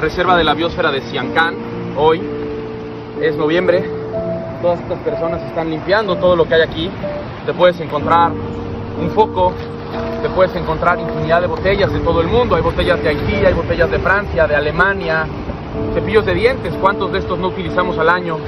[0.00, 1.54] reserva de la biosfera de Siancán.
[1.96, 2.20] Hoy
[3.22, 3.88] es noviembre,
[4.60, 6.90] todas estas personas están limpiando todo lo que hay aquí.
[7.46, 8.32] Te puedes encontrar
[9.00, 9.52] un foco,
[10.22, 12.56] te puedes encontrar infinidad de botellas de todo el mundo.
[12.56, 15.24] Hay botellas de Haití, hay botellas de Francia, de Alemania,
[15.94, 16.74] cepillos de dientes.
[16.80, 18.38] ¿Cuántos de estos no utilizamos al año?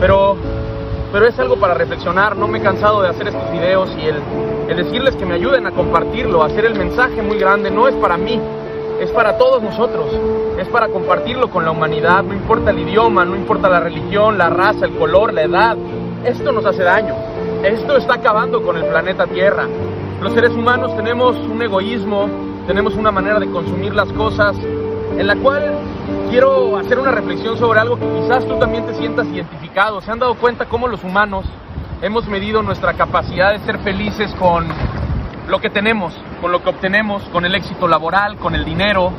[0.00, 0.36] Pero,
[1.12, 2.36] pero es algo para reflexionar.
[2.36, 4.16] No me he cansado de hacer estos videos y el,
[4.68, 7.70] el decirles que me ayuden a compartirlo, a hacer el mensaje muy grande.
[7.70, 8.40] No es para mí,
[9.00, 10.06] es para todos nosotros,
[10.58, 14.50] es para compartirlo con la humanidad, no importa el idioma, no importa la religión, la
[14.50, 15.76] raza, el color, la edad,
[16.24, 17.14] esto nos hace daño,
[17.62, 19.66] esto está acabando con el planeta Tierra.
[20.20, 22.28] Los seres humanos tenemos un egoísmo,
[22.66, 24.56] tenemos una manera de consumir las cosas
[25.16, 25.74] en la cual
[26.28, 30.00] quiero hacer una reflexión sobre algo que quizás tú también te sientas identificado.
[30.00, 31.46] ¿Se han dado cuenta cómo los humanos
[32.02, 34.68] hemos medido nuestra capacidad de ser felices con
[35.48, 39.12] lo que tenemos, con lo que obtenemos, con el éxito laboral, con el dinero,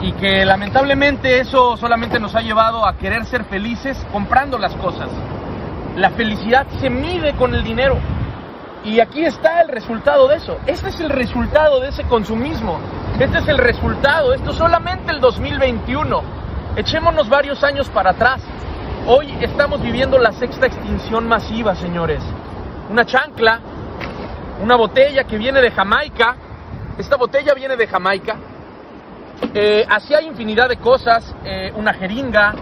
[0.00, 5.08] y que lamentablemente eso solamente nos ha llevado a querer ser felices comprando las cosas.
[5.96, 7.96] La felicidad se mide con el dinero.
[8.84, 10.58] Y aquí está el resultado de eso.
[10.66, 12.78] Este es el resultado de ese consumismo.
[13.18, 14.32] Este es el resultado.
[14.32, 16.22] Esto es solamente el 2021.
[16.76, 18.42] Echémonos varios años para atrás.
[19.06, 22.22] Hoy estamos viviendo la sexta extinción masiva, señores.
[22.90, 23.60] Una chancla
[24.60, 26.36] una botella que viene de Jamaica.
[26.98, 28.36] Esta botella viene de Jamaica.
[29.54, 31.34] Eh, así hay infinidad de cosas.
[31.44, 32.54] Eh, una jeringa.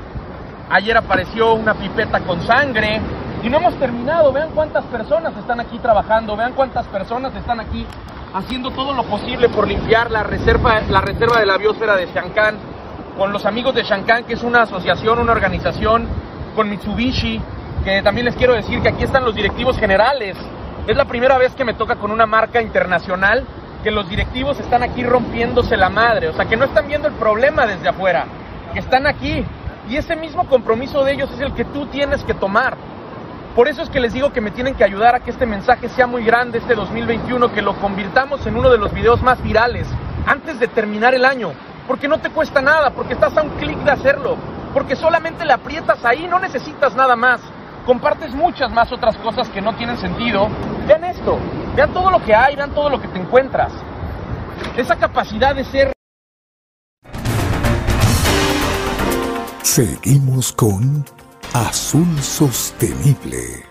[0.70, 3.00] Ayer apareció una pipeta con sangre.
[3.42, 4.33] Y no hemos terminado.
[4.33, 6.37] Vean cuántas personas están aquí trabajando.
[6.37, 7.87] Vean cuántas personas están aquí
[8.35, 12.57] haciendo todo lo posible por limpiar la reserva, la reserva de la biosfera de Shankan.
[13.16, 16.07] Con los amigos de Shankan, que es una asociación, una organización.
[16.55, 17.40] Con Mitsubishi.
[17.85, 20.37] Que también les quiero decir que aquí están los directivos generales
[20.88, 23.46] es la primera vez que me toca con una marca internacional
[23.85, 27.14] que los directivos están aquí rompiéndose la madre, o sea, que no están viendo el
[27.14, 28.24] problema desde afuera,
[28.72, 29.44] que están aquí.
[29.88, 32.79] Y ese mismo compromiso de ellos es el que tú tienes que tomar.
[33.59, 35.88] Por eso es que les digo que me tienen que ayudar a que este mensaje
[35.88, 39.88] sea muy grande este 2021, que lo convirtamos en uno de los videos más virales
[40.27, 41.51] antes de terminar el año.
[41.88, 44.37] Porque no te cuesta nada, porque estás a un clic de hacerlo,
[44.73, 47.40] porque solamente le aprietas ahí, no necesitas nada más
[47.85, 50.47] compartes muchas más otras cosas que no tienen sentido.
[50.87, 51.37] Vean esto,
[51.75, 53.73] vean todo lo que hay, vean todo lo que te encuentras.
[54.77, 55.92] Esa capacidad de ser...
[59.64, 61.05] Seguimos con
[61.54, 63.64] Azul Sostenible.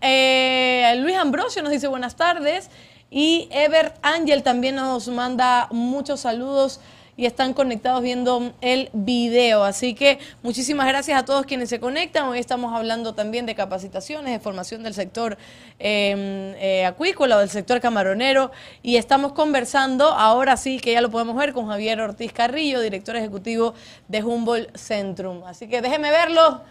[0.00, 2.70] Eh, Luis Ambrosio nos dice buenas tardes
[3.10, 6.80] y Ever Ángel también nos manda muchos saludos
[7.16, 9.64] y están conectados viendo el video.
[9.64, 12.28] Así que muchísimas gracias a todos quienes se conectan.
[12.28, 15.36] Hoy estamos hablando también de capacitaciones, de formación del sector
[15.78, 18.50] em, eh, acuícola o del sector camaronero
[18.82, 23.16] y estamos conversando, ahora sí que ya lo podemos ver, con Javier Ortiz Carrillo, director
[23.16, 23.74] ejecutivo
[24.08, 25.44] de Humboldt Centrum.
[25.44, 26.62] Así que déjeme verlo,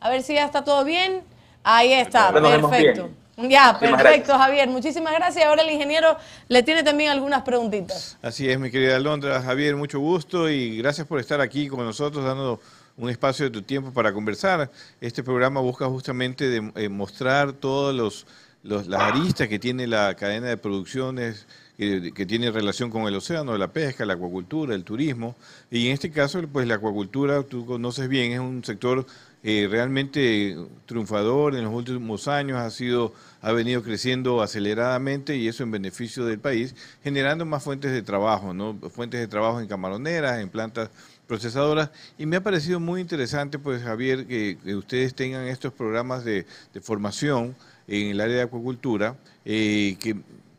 [0.00, 1.22] a ver si ya está todo bien.
[1.64, 3.10] Ahí está, perfecto.
[3.38, 4.68] Ya, perfecto, Javier.
[4.68, 5.46] Muchísimas gracias.
[5.46, 6.16] Ahora el ingeniero
[6.48, 8.18] le tiene también algunas preguntitas.
[8.20, 9.40] Así es, mi querida Alondra.
[9.40, 12.60] Javier, mucho gusto y gracias por estar aquí con nosotros, dando
[12.96, 14.68] un espacio de tu tiempo para conversar.
[15.00, 18.26] Este programa busca justamente de, eh, mostrar todas los,
[18.64, 21.46] las aristas que tiene la cadena de producciones
[21.76, 25.36] que, que, tiene relación con el océano, la pesca, la acuacultura, el turismo.
[25.70, 29.06] Y en este caso, pues la acuacultura, tú conoces bien, es un sector
[29.50, 35.62] eh, realmente triunfador en los últimos años, ha sido ha venido creciendo aceleradamente y eso
[35.62, 38.76] en beneficio del país, generando más fuentes de trabajo, ¿no?
[38.90, 40.90] fuentes de trabajo en camaroneras, en plantas
[41.26, 41.90] procesadoras.
[42.18, 46.44] Y me ha parecido muy interesante, pues Javier, que, ustedes tengan estos programas de,
[46.82, 49.96] formación en el área de acuacultura, que,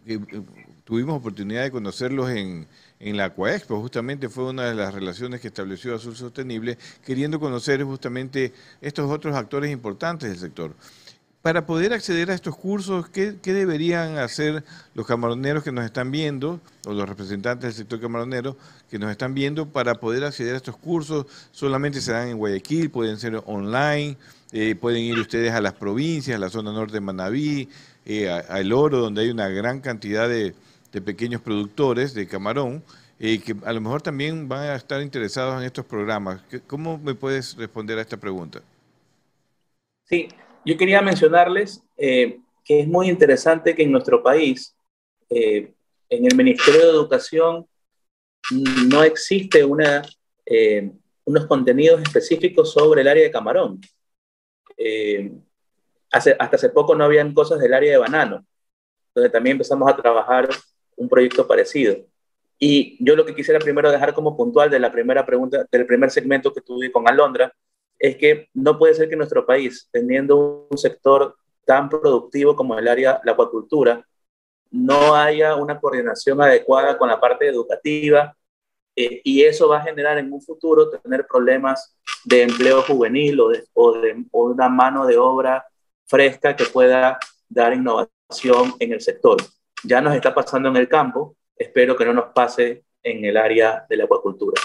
[0.04, 0.26] que
[0.84, 2.66] tuvimos oportunidad de conocerlos en,
[3.00, 7.84] en la Aquaexpo, justamente fue una de las relaciones que estableció Azul Sostenible, queriendo conocer
[7.84, 10.76] justamente estos otros actores importantes del sector.
[11.42, 16.60] Para poder acceder a estos cursos, ¿qué, deberían hacer los camaroneros que nos están viendo,
[16.86, 18.58] o los representantes del sector camaronero
[18.90, 21.26] que nos están viendo, para poder acceder a estos cursos?
[21.54, 24.18] Solamente se dan en Guayaquil, pueden ser online,
[24.52, 27.70] eh, pueden ir ustedes a las provincias, a la zona norte de Manabí,
[28.06, 30.54] eh, a El Oro, donde hay una gran cantidad de,
[30.92, 32.84] de pequeños productores de camarón
[33.22, 36.42] eh, que a lo mejor también van a estar interesados en estos programas.
[36.68, 38.62] ¿Cómo me puedes responder a esta pregunta?
[40.06, 40.30] Sí,
[40.66, 44.74] yo quería mencionarles eh, que es muy interesante que en nuestro país,
[45.30, 45.74] eh,
[46.10, 47.68] en el Ministerio de Educación,
[48.88, 50.02] no existe una,
[51.26, 53.82] unos contenidos específicos sobre el área de camarón.
[56.10, 58.46] Hace, hasta hace poco no habían cosas del área de banano,
[59.14, 60.50] donde también empezamos a trabajar
[61.00, 61.98] un proyecto parecido.
[62.60, 66.12] Y yo lo que quisiera primero dejar como puntual de la primera pregunta, del primer
[66.12, 67.54] segmento que tuve con Alondra,
[67.98, 71.36] es que no puede ser que nuestro país, teniendo un sector
[71.66, 74.06] tan productivo como el área, la acuacultura,
[74.72, 78.36] no haya una coordinación adecuada con la parte educativa
[78.96, 83.50] eh, y eso va a generar en un futuro tener problemas de empleo juvenil o
[83.50, 85.66] de, o de una mano de obra
[86.06, 89.38] fresca que pueda dar innovación en el sector
[89.84, 93.86] ya nos está pasando en el campo, espero que no nos pase en el área
[93.90, 94.62] de la acuacultura.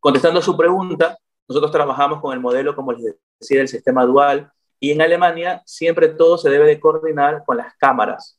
[0.00, 1.16] Contestando a su pregunta,
[1.48, 6.08] nosotros trabajamos con el modelo, como les decía, del sistema dual, y en Alemania siempre
[6.08, 8.38] todo se debe de coordinar con las cámaras.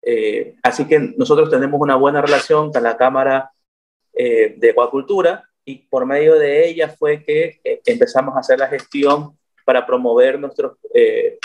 [0.00, 3.50] Eh, así que nosotros tenemos una buena relación con la Cámara
[4.12, 8.68] eh, de Acuacultura y por medio de ella fue que eh, empezamos a hacer la
[8.68, 10.76] gestión para promover nuestros,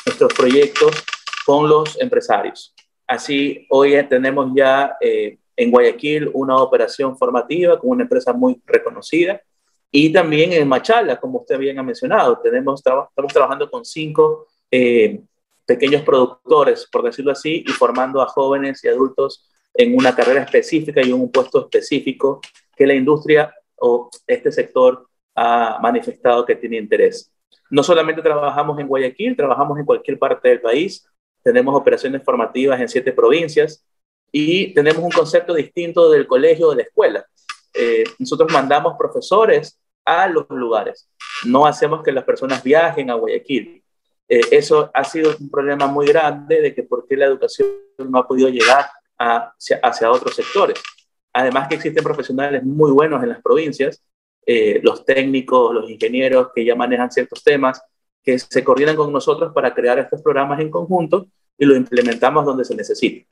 [0.06, 1.04] nuestros proyectos
[1.46, 2.76] con los empresarios.
[3.10, 9.42] Así, hoy tenemos ya eh, en Guayaquil una operación formativa con una empresa muy reconocida
[9.90, 15.22] y también en Machala, como usted bien ha mencionado, tenemos, estamos trabajando con cinco eh,
[15.66, 21.02] pequeños productores, por decirlo así, y formando a jóvenes y adultos en una carrera específica
[21.02, 22.40] y en un puesto específico
[22.78, 27.34] que la industria o este sector ha manifestado que tiene interés.
[27.72, 31.10] No solamente trabajamos en Guayaquil, trabajamos en cualquier parte del país
[31.50, 33.84] tenemos operaciones formativas en siete provincias
[34.32, 37.26] y tenemos un concepto distinto del colegio o de la escuela.
[37.74, 41.10] Eh, nosotros mandamos profesores a los lugares,
[41.46, 43.84] no hacemos que las personas viajen a Guayaquil.
[44.28, 48.20] Eh, eso ha sido un problema muy grande de que por qué la educación no
[48.20, 48.86] ha podido llegar
[49.18, 50.80] hacia, hacia otros sectores.
[51.34, 54.04] Además que existen profesionales muy buenos en las provincias,
[54.46, 57.82] eh, los técnicos, los ingenieros que ya manejan ciertos temas,
[58.24, 62.66] que se coordinan con nosotros para crear estos programas en conjunto y lo implementamos donde
[62.66, 63.28] se necesite.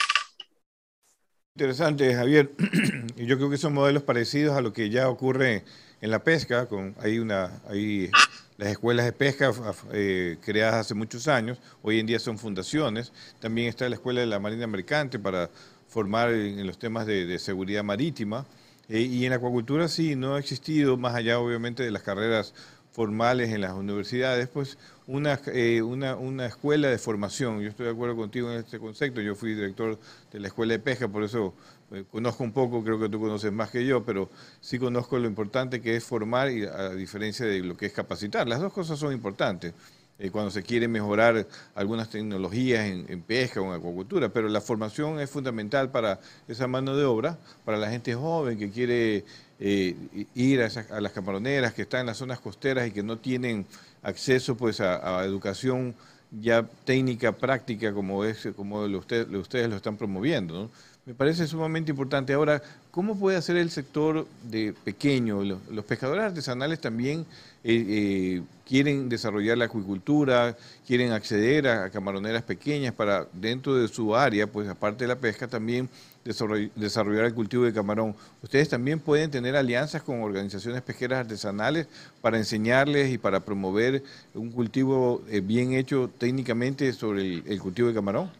[1.56, 2.52] Interesante, Javier.
[3.16, 5.64] Yo creo que son modelos parecidos a lo que ya ocurre
[6.02, 6.68] en la pesca.
[6.68, 8.12] Con, hay, una, hay
[8.58, 9.52] las escuelas de pesca
[9.92, 13.12] eh, creadas hace muchos años, hoy en día son fundaciones.
[13.40, 15.50] También está la Escuela de la Marina Mercante para
[15.88, 18.46] formar en, los temas de, seguridad marítima.
[18.90, 22.54] Eh, y en la acuacultura sí, no ha existido, más allá obviamente de las carreras
[22.98, 24.76] formales en las universidades, pues
[25.06, 27.62] una, eh, una, una, escuela de formación.
[27.62, 29.22] Yo estoy de acuerdo contigo en este concepto.
[29.22, 30.00] Yo fui director
[30.32, 31.54] de la escuela de pesca, por eso
[31.91, 34.32] eh, conozco un poco, creo que tú conoces más que yo, pero
[34.62, 38.48] sí conozco lo importante que es formar y a diferencia de lo que es capacitar.
[38.48, 39.76] Las dos cosas son importantes.
[40.18, 41.45] Eh, cuando se quiere mejorar
[41.76, 46.98] algunas tecnologías en, pesca o en acuacultura, pero la formación es fundamental para esa mano
[46.98, 49.24] de obra, para la gente joven que quiere
[49.60, 49.95] eh,
[50.36, 53.66] ir a, las camaroneras, que están en las zonas costeras y que no tienen
[54.03, 55.95] acceso pues a, educación
[56.32, 59.28] ya técnica, práctica, como es como ustedes
[59.70, 60.70] lo están promoviendo.
[61.08, 62.34] Me parece sumamente importante.
[62.34, 65.41] Ahora, ¿cómo puede hacer el sector de pequeño?
[65.41, 67.22] Los, pescadores artesanales también
[67.64, 74.18] eh, eh, quieren desarrollar la acuicultura, quieren acceder a, camaroneras pequeñas para dentro de su
[74.18, 75.88] área, pues aparte de la pesca, también
[76.28, 78.16] desarrollar el cultivo de camarón.
[78.42, 81.88] Ustedes también pueden tener alianzas con organizaciones pesqueras artesanales
[82.22, 84.04] para enseñarles y para promover
[84.34, 88.32] un cultivo eh, bien hecho técnicamente sobre el cultivo de camarón.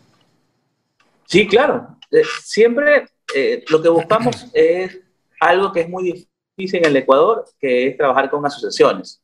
[1.26, 1.98] Sí, claro.
[2.12, 5.00] Eh, siempre eh, lo que buscamos es
[5.40, 6.28] algo que es muy
[6.58, 9.22] difícil en el Ecuador, que es trabajar con asociaciones.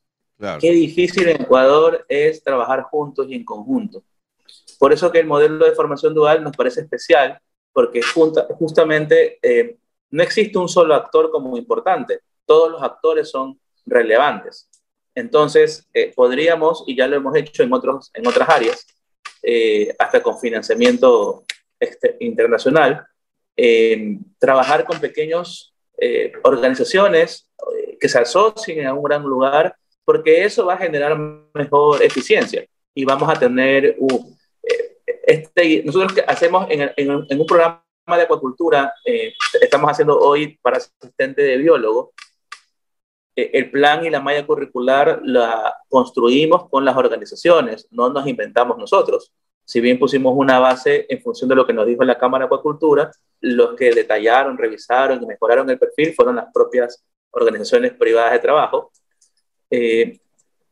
[0.59, 4.03] Qué difícil en Ecuador es trabajar juntos y en conjunto.
[4.77, 7.39] Por eso que el modelo de formación dual nos parece especial,
[7.73, 9.77] porque justamente eh,
[10.11, 14.69] no existe un solo actor como importante, todos los actores son relevantes.
[15.15, 18.87] Entonces, podríamos, y ya lo hemos hecho en, otros, en otras áreas,
[19.45, 21.43] eh, hasta con financiamiento
[21.77, 23.05] este, internacional,
[23.57, 27.49] eh, trabajar con pequeñas eh, organizaciones
[27.99, 31.17] que se asocien a un gran lugar, porque eso va a generar
[31.53, 32.65] mejor eficiencia
[32.95, 34.37] y vamos a tener un...
[35.23, 38.93] este, nosotros hacemos en, en, en, un programa de acuacultura,
[39.61, 42.13] estamos haciendo hoy para asistente de biólogo,
[43.35, 49.31] el plan y la malla curricular la construimos con las organizaciones, no nos inventamos nosotros.
[49.65, 52.47] Si bien pusimos una base en función de lo que nos dijo la Cámara de
[52.47, 58.39] Acuacultura, los que detallaron, revisaron y mejoraron el perfil fueron las propias organizaciones privadas de
[58.39, 58.91] trabajo.
[59.69, 60.19] Eh,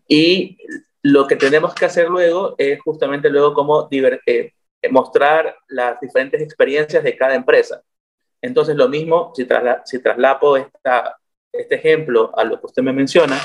[0.07, 0.57] y
[1.03, 4.53] lo que tenemos que hacer luego es justamente luego cómo eh,
[4.89, 7.81] mostrar las diferentes experiencias de cada empresa.
[8.41, 9.83] Entonces, lo mismo, si, trasla
[11.51, 13.39] este ejemplo a lo que usted me menciona,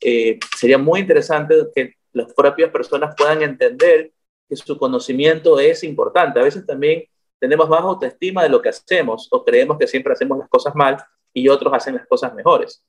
[0.00, 4.12] eh, sería muy interesante que las propias personas puedan entender
[4.48, 6.40] que su conocimiento es importante.
[6.40, 7.04] A veces también
[7.38, 10.98] tenemos baja autoestima de lo que hacemos o creemos que siempre hacemos las cosas mal
[11.32, 12.84] y otros hacen las cosas mejores.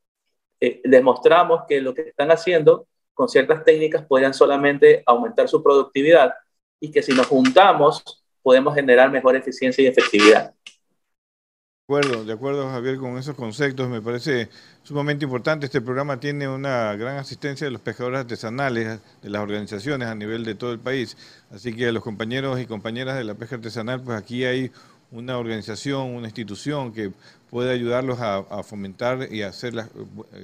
[0.59, 6.34] Eh, demostramos que lo que están haciendo con ciertas técnicas pueden solamente aumentar su productividad
[6.80, 10.53] y que si nos juntamos podemos generar mejor eficiencia y efectividad.
[11.88, 14.49] De acuerdo, de acuerdo Javier con esos conceptos, me parece
[14.84, 15.66] sumamente importante.
[15.66, 20.45] Este programa tiene una gran asistencia de los pescadores artesanales, de las organizaciones a nivel
[20.45, 21.18] de todo el país.
[21.51, 24.72] Así que a los compañeros y compañeras de la pesca artesanal, pues aquí hay
[25.11, 27.11] una organización, una institución que
[27.49, 29.74] puede ayudarlos a, fomentar y hacer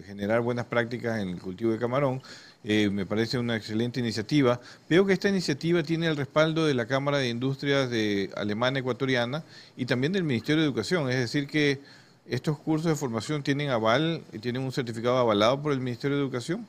[0.06, 2.22] generar buenas prácticas en el cultivo de camarón
[2.64, 4.60] eh, me parece una excelente iniciativa.
[4.90, 9.44] Veo que esta iniciativa tiene el respaldo de la Cámara de Industrias de Alemania Ecuatoriana
[9.78, 11.80] y también del Ministerio de Educación, es decir que
[12.28, 16.68] estos cursos de formación tienen aval, tienen un certificado avalado por el Ministerio de Educación.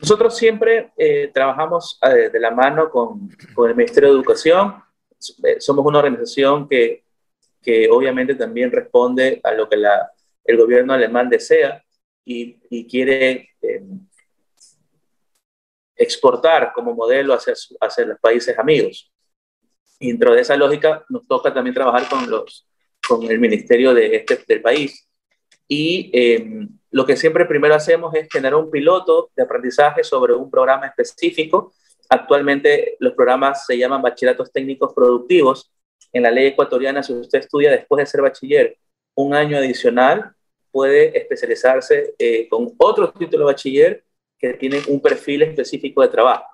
[0.00, 4.74] Nosotros siempre eh, trabajamos eh, de la mano con, con, el Ministerio de Educación.
[5.58, 7.04] Somos una organización que,
[7.62, 10.10] que obviamente también responde a lo que la,
[10.44, 11.82] el gobierno alemán desea
[12.24, 13.47] y, y quiere
[15.98, 19.12] exportar como modelo hacia, hacia los países amigos.
[19.98, 22.66] Y dentro de esa lógica nos toca también trabajar con, los,
[23.06, 25.08] con el ministerio de este, del país.
[25.66, 30.50] Y em, lo que siempre primero hacemos es generar un piloto de aprendizaje sobre un
[30.50, 31.74] programa específico.
[32.08, 35.70] Actualmente los programas se llaman bachilleratos técnicos productivos.
[36.12, 38.78] En la ley ecuatoriana, si usted estudia después de ser bachiller
[39.14, 40.32] un año adicional,
[40.70, 44.04] puede especializarse eh, con otro título bachiller
[44.38, 46.46] que tienen un perfil específico de trabajo.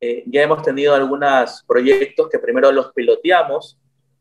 [0.00, 3.78] Eh, ya hemos tenido algunos proyectos que primero los piloteamos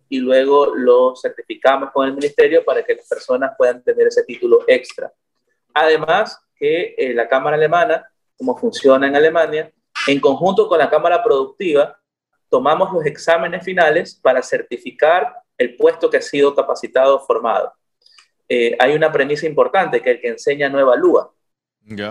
[0.10, 4.66] y luego los certificamos con el ministerio para que las personas puedan tener ese título
[4.68, 5.12] extra.
[5.74, 9.72] Además, que eh, la Cámara Alemana, como funciona en Alemania,
[10.08, 11.97] en conjunto con la Cámara Productiva,
[12.50, 17.72] tomamos los exámenes finales para certificar el puesto que ha sido capacitado o formado.
[18.50, 21.32] Eh, hay una premisa importante, que el que enseña no evalúa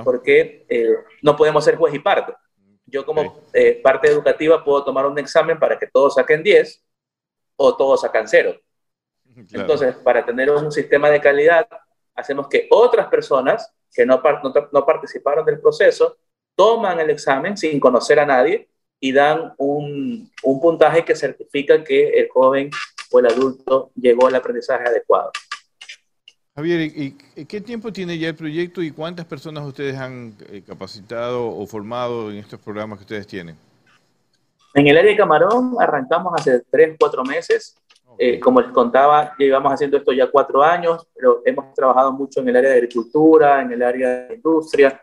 [0.04, 2.34] porque eh, no podemos ser juez y parte.
[2.86, 6.82] Yo como eh, parte educativa puedo tomar un examen para que todos saquen 10
[7.56, 8.58] o todos sacan 0.
[9.52, 11.68] Entonces, para tener un sistema de calidad,
[12.14, 14.20] hacemos que otras personas que no,
[14.72, 16.16] no, participaron del proceso
[16.54, 18.68] toman el examen sin conocer a nadie
[18.98, 22.70] y dan un, un puntaje que certifica que el joven
[23.12, 25.30] o el adulto llegó al aprendizaje adecuado.
[26.58, 31.46] Javier, ¿y qué tiempo tiene ya el proyecto y cuántas personas ustedes han eh, capacitado
[31.46, 33.56] o formado en estos programas que ustedes tienen?
[34.74, 37.76] En el área de Camarón arrancamos hace tres, cuatro meses.
[38.18, 42.48] Eh, como les contaba, llevamos haciendo esto ya cuatro años, pero hemos trabajado mucho en
[42.48, 45.00] el área de agricultura, en el área de industria.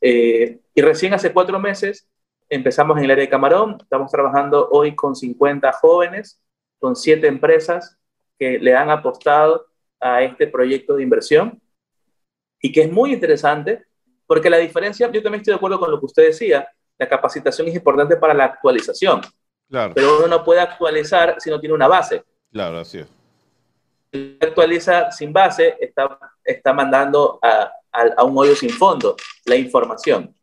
[0.00, 2.06] Eh, y recién hace cuatro meses
[2.48, 3.76] empezamos en el área de Camarón.
[3.82, 6.40] Estamos trabajando hoy con 50 jóvenes,
[6.78, 7.98] con siete empresas
[8.38, 9.71] que le han apostado
[10.02, 11.60] a este proyecto de inversión
[12.60, 13.84] y que es muy interesante
[14.26, 16.66] porque la diferencia, yo también estoy de acuerdo con lo que usted decía,
[16.98, 19.20] la capacitación es importante para la actualización.
[19.68, 19.92] Claro.
[19.94, 22.22] Pero uno no puede actualizar si no tiene una base.
[22.50, 23.08] Claro, así es.
[24.12, 30.34] Si actualiza sin base, está, está mandando a, a, un hoyo sin fondo la información.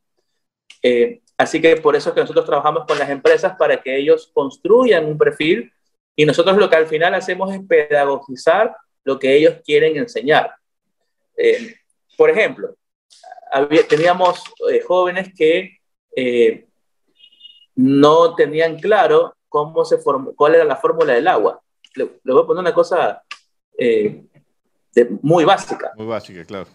[0.81, 4.31] Eh, así que por eso es que nosotros trabajamos con las empresas para que ellos
[4.33, 5.71] construyan un perfil
[6.15, 10.53] y nosotros lo que al final hacemos es pedagogizar lo que ellos quieren enseñar.
[11.35, 11.75] Eh,
[12.17, 12.75] por ejemplo,
[13.87, 15.79] teníamos eh, jóvenes que
[16.15, 16.67] eh,
[17.75, 21.61] no tenían claro cómo se formó, cuál era la fórmula del agua.
[21.95, 23.23] Le, voy a poner una cosa
[25.21, 25.93] muy básica.
[25.95, 26.67] Muy básica, claro.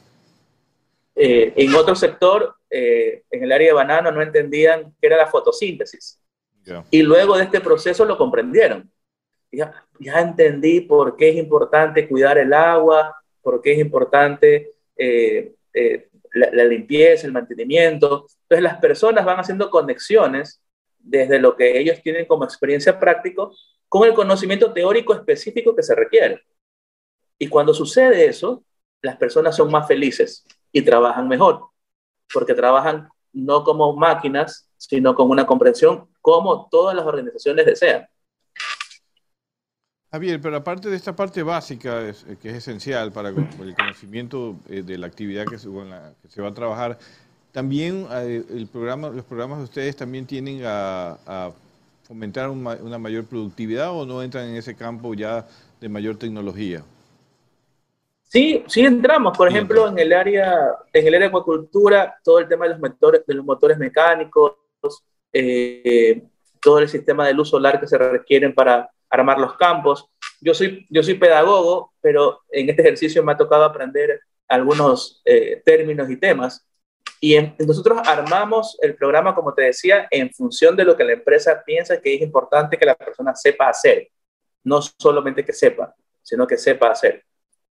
[1.15, 6.19] en otro sector, en el área de banano, no entendían qué era la fotosíntesis.
[6.91, 8.91] Y luego de este proceso lo comprendieron.
[9.57, 15.55] Ya, ya entendí por qué es importante cuidar el agua, por qué es importante eh,
[15.73, 18.27] eh, la, limpieza, el mantenimiento.
[18.43, 20.61] Entonces las personas van haciendo conexiones
[20.99, 23.43] desde lo que ellos tienen como experiencia práctica
[23.89, 26.43] con el conocimiento teórico específico que se requiere.
[27.39, 28.65] Y cuando sucede eso,
[29.03, 31.69] las personas son más felices y trabajan mejor,
[32.33, 38.09] porque trabajan no como máquinas, sino con una comprensión como todas las organizaciones desean.
[40.15, 44.83] Javier, pero aparte de esta parte básica, eh, que es esencial para el conocimiento eh,
[44.83, 46.97] de la actividad que se, va a trabajar,
[47.51, 51.51] también eh, el programa, los programas de ustedes también tienen a,
[52.05, 55.49] fomentar una mayor productividad o no entran en ese campo ya
[55.81, 56.85] de mayor tecnología.
[58.23, 62.47] Sí, sí entramos, por ejemplo, en el área, en el área de acuacultura, todo el
[62.47, 64.53] tema de los motores, de los motores mecánicos,
[66.61, 70.09] todo el sistema de luz solar que se requieren para armar los campos.
[70.41, 75.63] Yo soy, yo soy pedagogo, pero en este ejercicio me ha tocado aprender algunos eh,
[75.65, 76.67] términos y temas.
[77.21, 81.63] Y nosotros armamos el programa, como te decía, en función de lo que la empresa
[81.65, 84.09] piensa que es importante que la persona sepa hacer.
[84.63, 87.25] No solamente que sepa, sino que sepa hacer.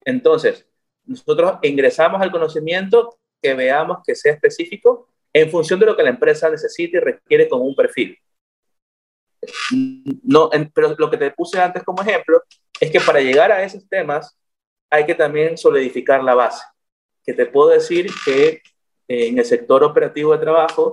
[0.06, 0.66] Entonces,
[1.06, 6.10] nosotros ingresamos al conocimiento que veamos que sea específico en función de lo que la
[6.10, 8.18] empresa necesita y requiere como un perfil.
[10.24, 12.44] No, pero lo que te puse antes como ejemplo
[12.80, 14.38] es que para llegar a esos temas
[14.90, 16.64] hay que también solidificar la base.
[17.24, 18.62] Que te puedo decir que
[19.08, 20.92] eh, en el sector operativo de trabajo,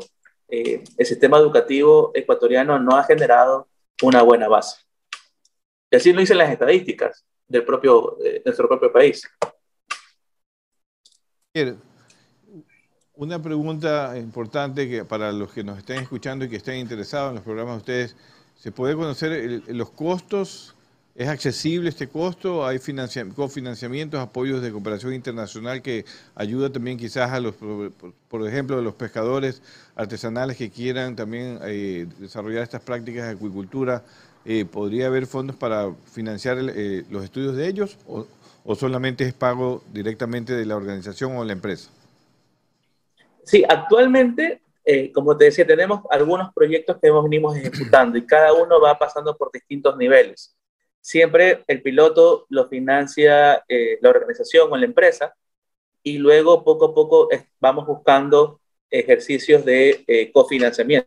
[0.49, 3.69] eh, el sistema educativo ecuatoriano no ha generado
[4.03, 4.77] una buena base.
[5.91, 9.29] Y así lo dicen las estadísticas del propio, de nuestro propio país.
[13.15, 17.37] Una pregunta importante que para los que nos estén escuchando y que estén interesados en
[17.37, 18.17] los programas de ustedes,
[18.59, 20.75] ¿Se puede conocer los costos?
[21.15, 22.67] ¿Es accesible este costo?
[22.67, 22.81] ¿Hay
[23.35, 26.05] cofinanciamientos, apoyos de cooperación internacional que
[26.35, 29.63] ayuda también quizás a los, por ejemplo, a los pescadores
[29.95, 34.03] artesanales que quieran también eh, desarrollar estas prácticas de acuicultura?
[34.45, 38.27] Eh, ¿Podría haber fondos para financiar eh, los estudios de ellos o,
[38.65, 41.91] o solamente es pago directamente de la organización o la empresa?
[43.45, 44.61] Sí, actualmente
[44.91, 48.99] eh, como te decía, tenemos algunos proyectos que hemos venimos ejecutando y cada uno va
[48.99, 50.57] pasando por distintos niveles.
[51.03, 55.35] Siempre el piloto lo financia eh, la organización o la empresa
[56.03, 57.29] y luego poco a poco
[57.61, 61.07] vamos buscando ejercicios de eh, cofinanciamiento.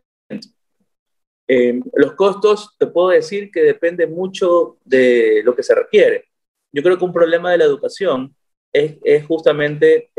[1.94, 6.26] los costos, te puedo decir que depende mucho de lo que se requiere.
[6.70, 8.36] Yo creo que un problema de la educación
[8.72, 10.12] es, es justamente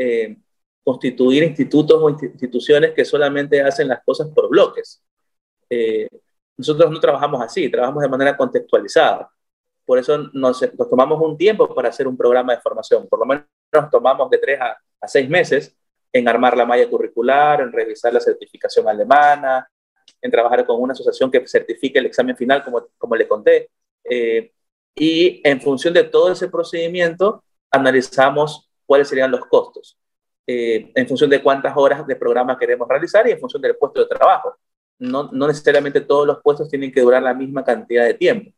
[0.84, 5.02] constituir institutos o instituciones que solamente hacen las cosas por bloques.
[5.70, 6.08] Eh,
[6.56, 9.30] nosotros no trabajamos así, trabajamos de manera contextualizada.
[9.84, 10.60] Por eso nos,
[10.90, 13.08] tomamos un tiempo para hacer un programa de formación.
[13.08, 14.76] Por lo menos nos tomamos de tres a,
[15.08, 15.76] seis meses
[16.12, 19.68] en armar la malla curricular, en revisar la certificación alemana,
[20.22, 23.70] en trabajar con una asociación que certifique el examen final, como, como le conté.
[24.04, 24.52] Eh,
[24.94, 29.98] y en función de todo ese procedimiento, analizamos cuáles serían los costos.
[30.46, 34.00] Eh, en función de cuántas horas de programa queremos realizar y en función del puesto
[34.00, 34.56] de trabajo.
[34.98, 38.50] No, no, necesariamente todos los puestos tienen que durar la misma cantidad de tiempo.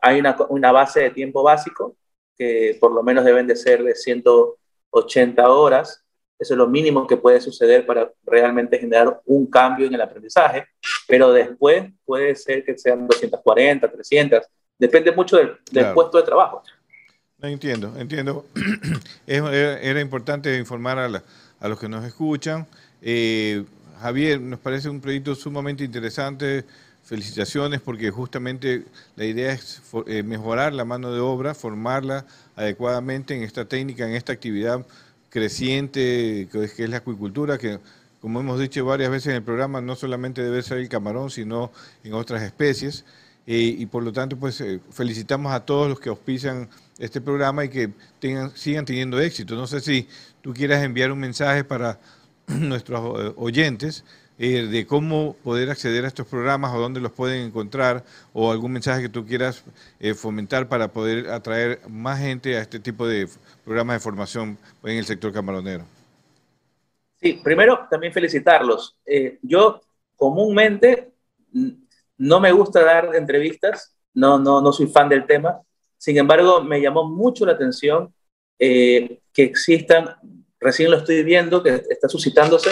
[0.00, 1.96] Hay una, una, base de tiempo básico
[2.36, 6.04] que por lo menos deben de ser de 180 horas.
[6.38, 10.66] Eso es lo mínimo que puede suceder para realmente generar un cambio en el aprendizaje,
[11.08, 14.46] pero después puede ser que sean 240, 300,
[14.78, 16.62] depende mucho del, del puesto de trabajo.
[17.46, 18.46] Entiendo, entiendo.
[19.26, 22.66] Era importante informar a, los que nos escuchan.
[23.02, 23.64] Eh,
[24.00, 26.64] Javier, nos parece un proyecto sumamente interesante.
[27.04, 28.84] Felicitaciones porque justamente
[29.16, 32.24] la idea es eh, mejorar la mano de obra, formarla
[32.56, 34.86] adecuadamente en esta técnica, en esta actividad
[35.28, 37.78] creciente que es, la acuicultura, que
[38.22, 41.72] como hemos dicho varias veces en el programa, no solamente debe ser el camarón, sino
[42.04, 43.04] en otras especies.
[43.46, 46.68] Eh, y por lo tanto, pues felicitamos a todos los que auspician
[46.98, 49.54] este programa y que tengan, sigan teniendo éxito.
[49.54, 50.08] No sé si
[50.40, 51.98] tú quieras enviar un mensaje para
[52.46, 54.04] nuestros eh, oyentes
[54.38, 58.72] eh, de cómo poder acceder a estos programas o dónde los pueden encontrar o algún
[58.72, 59.64] mensaje que tú quieras
[60.00, 63.28] eh, fomentar para poder atraer más gente a este tipo de
[63.64, 65.84] programas de formación en el sector camaronero.
[67.20, 68.96] Sí, primero también felicitarlos.
[69.40, 69.80] yo
[70.16, 71.12] comúnmente
[72.18, 75.60] no me gusta dar entrevistas, no, no, no soy fan del tema,
[76.04, 78.12] sin embargo, me llamó mucho la atención
[78.58, 80.16] eh, que existan,
[80.60, 82.70] recién lo estoy viendo, que está suscitándose,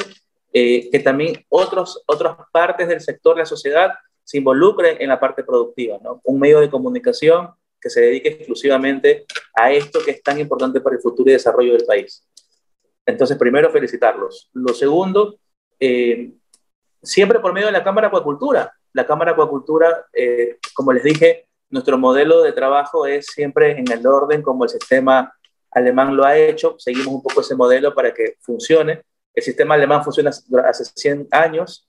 [0.53, 5.19] eh, que también otros, otras partes del sector de la sociedad se involucre en la
[5.19, 6.21] parte productiva, ¿no?
[6.25, 9.25] Un medio de comunicación que se dedique exclusivamente
[9.55, 12.29] a esto que es tan importante para el futuro y desarrollo del país.
[13.07, 14.51] Entonces, primero, felicitarlos.
[14.53, 15.39] Lo segundo,
[15.81, 16.33] eh,
[17.03, 18.73] siempre por medio de la Cámara Acuacultura.
[18.93, 24.07] La Cámara Acuacultura, eh, como les dije, nuestro modelo de trabajo es siempre en el
[24.07, 25.35] orden como el sistema
[25.71, 26.77] alemán lo ha hecho.
[26.79, 29.03] Seguimos un poco ese modelo para que funcione.
[29.35, 31.89] El sistema alemán funciona hace 100 años.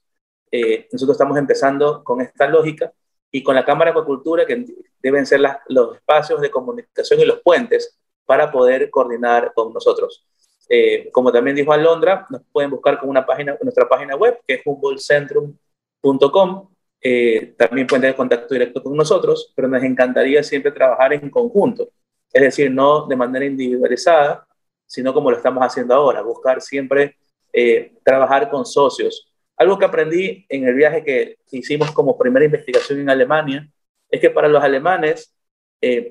[0.50, 2.90] Eh, nosotros estamos empezando con esta lógica
[3.30, 4.64] y con la Cámara de Acuacultura, que
[5.02, 10.26] deben ser los espacios de comunicación y los puentes para poder coordinar con nosotros.
[10.68, 14.54] Eh, como también dijo Alondra, nos pueden buscar con una página, nuestra página web, que
[14.54, 16.73] es humboldtcentrum.com.
[17.06, 21.90] Eh, también pueden tener contacto directo con nosotros, pero nos encantaría siempre trabajar en conjunto,
[22.32, 24.46] es decir, no de manera individualizada,
[24.86, 27.18] sino como lo estamos haciendo ahora, buscar siempre
[27.52, 29.30] eh, trabajar con socios.
[29.56, 33.68] Algo que aprendí en el viaje que hicimos como primera investigación en Alemania
[34.08, 35.30] es que para los alemanes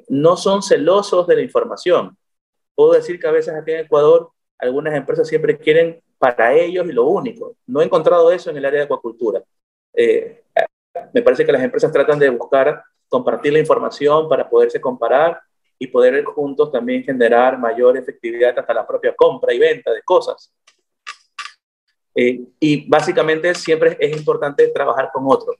[0.08, 2.16] no son celosos de la información.
[2.76, 6.94] Puedo decir que a veces aquí en Ecuador algunas empresas siempre quieren para ellos y
[6.94, 7.58] lo único.
[7.68, 9.44] No he encontrado eso en el área de acuacultura.
[9.94, 10.43] Eh,
[11.14, 15.42] me parece que las empresas tratan de buscar compartir la información para poderse comparar
[15.78, 20.52] y poder juntos también generar mayor efectividad hasta la propia compra y venta de cosas.
[22.16, 25.58] Eh, y básicamente siempre es importante trabajar con otros.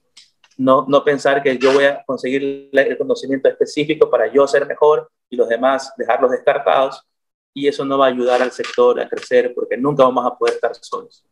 [0.56, 5.10] No, no pensar que yo voy a conseguir el conocimiento específico para yo ser mejor
[5.28, 7.04] y los demás dejarlos descartados,
[7.52, 10.54] y eso no va a ayudar al sector a crecer porque nunca vamos a poder
[10.54, 11.24] estar solos.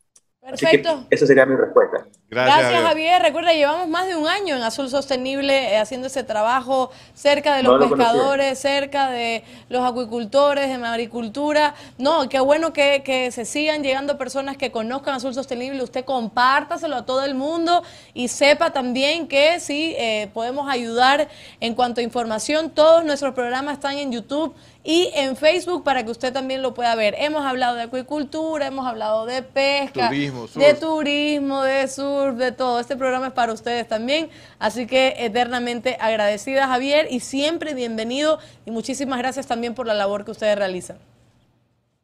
[0.43, 1.07] Perfecto.
[1.09, 2.05] esa sería mi respuesta.
[2.28, 3.22] Gracias, Javier.
[3.22, 7.62] Recuerda, llevamos más de un año en Azul Sostenible eh, haciendo ese trabajo cerca de
[7.62, 11.74] los pescadores, cerca de los acuicultores, de la agricultura.
[11.99, 15.82] No, qué bueno que, que, se sigan llegando personas que conozcan Azul Sostenible.
[15.82, 17.82] Usted compártaselo a todo el mundo
[18.14, 21.28] y sepa también que sí eh, podemos ayudar
[21.61, 22.70] en cuanto a información.
[22.70, 26.94] Todos nuestros programas están en YouTube y en Facebook para que usted también lo pueda
[26.94, 27.14] ver.
[27.18, 32.80] Hemos hablado de acuicultura, hemos hablado de pesca, de turismo, de surf, de todo.
[32.80, 34.28] Este programa es para ustedes también,
[34.58, 40.24] así que eternamente agradecida Javier y siempre bienvenido y muchísimas gracias también por la labor
[40.24, 40.98] que ustedes realizan.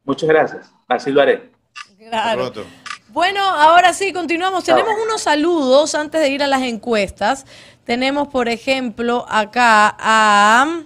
[0.05, 1.51] Muchas gracias, así lo haré.
[1.97, 2.51] Claro.
[3.09, 4.63] Bueno, ahora sí, continuamos.
[4.63, 7.45] Tenemos unos saludos antes de ir a las encuestas.
[7.83, 10.83] Tenemos, por ejemplo, acá a...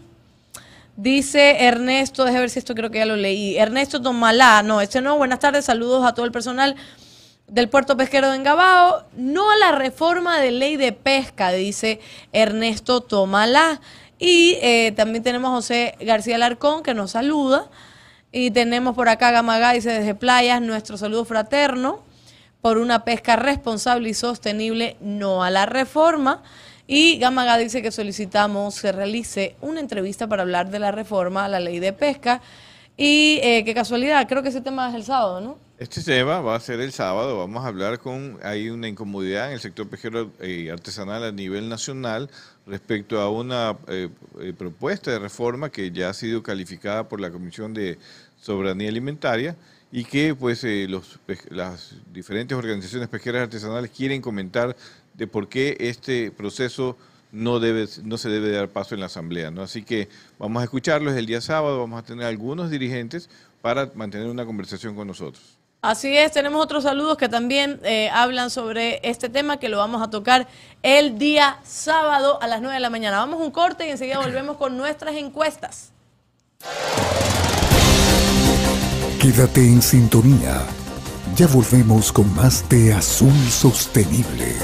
[0.95, 3.57] Dice Ernesto, déjame ver si esto creo que ya lo leí.
[3.57, 6.75] Ernesto Tomalá, no, este no, buenas tardes, saludos a todo el personal
[7.47, 9.03] del puerto pesquero de Engabao.
[9.15, 11.99] No a la reforma de ley de pesca, dice
[12.31, 13.81] Ernesto Tomalá.
[14.19, 17.69] Y eh, también tenemos a José García Larcón que nos saluda.
[18.31, 22.01] Y tenemos por acá Gamagá, dice desde Playas, nuestro saludo fraterno
[22.61, 26.43] por una pesca responsable y sostenible, no a la reforma.
[26.85, 31.47] Y Gamaga dice que solicitamos se realice una entrevista para hablar de la reforma a
[31.47, 32.41] la ley de pesca.
[32.97, 35.57] Y eh, qué casualidad, creo que ese tema es el sábado, ¿no?
[35.79, 37.39] Este tema va a ser el sábado.
[37.39, 38.37] Vamos a hablar con.
[38.43, 42.29] Hay una incomodidad en el sector pesquero y artesanal a nivel nacional
[42.67, 44.09] respecto a una eh,
[44.39, 47.97] eh, propuesta de reforma que ya ha sido calificada por la Comisión de
[48.39, 49.55] Soberanía Alimentaria
[49.91, 51.19] y que pues los,
[51.49, 54.75] las diferentes organizaciones pesqueras artesanales quieren comentar
[55.13, 56.97] de por qué este proceso
[57.31, 59.51] no, debe, no se debe dar paso en la Asamblea.
[59.51, 59.63] ¿no?
[59.63, 60.07] Así que
[60.39, 63.29] vamos a escucharlos el día sábado, vamos a tener algunos dirigentes
[63.61, 65.57] para mantener una conversación con nosotros.
[65.81, 70.01] Así es, tenemos otros saludos que también eh, hablan sobre este tema que lo vamos
[70.01, 70.47] a tocar
[70.81, 73.17] el día sábado a las 9 de la mañana.
[73.17, 75.91] Vamos a un corte y enseguida volvemos con nuestras encuestas.
[79.19, 80.61] Quédate en sintonía.
[81.35, 84.55] Ya volvemos con más de Azul Sostenible.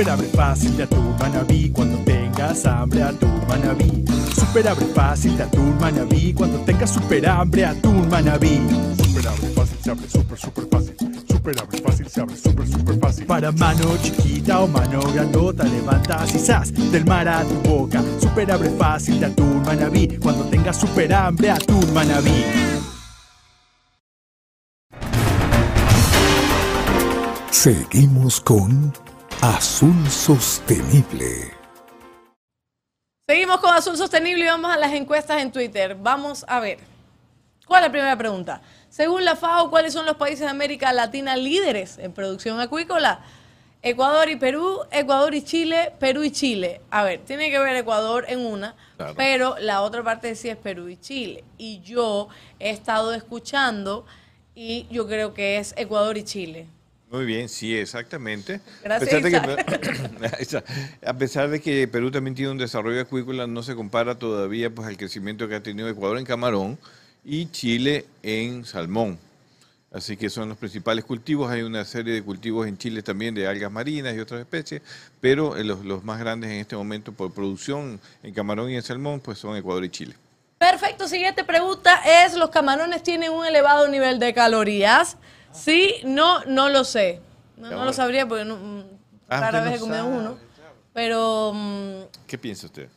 [0.00, 4.02] Super abre fácil de atún manabí cuando tengas hambre atún manabí.
[4.34, 8.62] Super abre fácil de atún manabí cuando tengas super hambre atún manabí.
[8.96, 10.96] Super abre fácil se abre super super fácil.
[11.28, 13.26] Super abre fácil se abre super super fácil.
[13.26, 18.02] Para mano chiquita o mano grandota levantas y del mar a tu boca.
[18.18, 22.42] Super abre fácil de atún manabí cuando tengas super hambre atún manabí.
[27.50, 28.94] Seguimos con
[29.42, 31.52] Azul Sostenible.
[33.28, 35.94] Seguimos con Azul Sostenible y vamos a las encuestas en Twitter.
[35.94, 36.78] Vamos a ver.
[37.66, 38.60] ¿Cuál es la primera pregunta?
[38.90, 43.20] Según la FAO, ¿cuáles son los países de América Latina líderes en producción acuícola?
[43.82, 46.82] Ecuador y Perú, Ecuador y Chile, Perú y Chile.
[46.90, 49.14] A ver, tiene que ver Ecuador en una, Claro.
[49.16, 51.44] pero la otra parte sí es Perú y Chile.
[51.56, 52.28] Y yo
[52.58, 54.04] he estado escuchando
[54.54, 56.66] y yo creo que es Ecuador y Chile.
[57.10, 58.60] Muy bien, sí, exactamente.
[58.84, 63.48] Gracias, A pesar, de que, a pesar de que Perú también tiene un desarrollo acuícola,
[63.48, 66.78] no se compara todavía pues, al crecimiento que ha tenido Ecuador en camarón
[67.24, 69.18] y Chile en salmón.
[69.92, 71.50] Así que son los principales cultivos.
[71.50, 74.80] Hay una serie de cultivos en Chile también de algas marinas y otras especies,
[75.20, 78.82] pero eh, los, los más grandes en este momento por producción en camarón y en
[78.82, 80.14] salmón pues son Ecuador y Chile.
[80.58, 85.16] Perfecto, siguiente pregunta es, ¿los camarones tienen un elevado nivel de calorías?
[85.52, 87.20] Sí, no, no lo sé.
[87.56, 88.84] No, no lo sabría porque no, mm,
[89.30, 90.38] Ah, rara vez he comido sabe, uno.
[90.92, 92.88] Pero mm, ¿Qué piensa usted?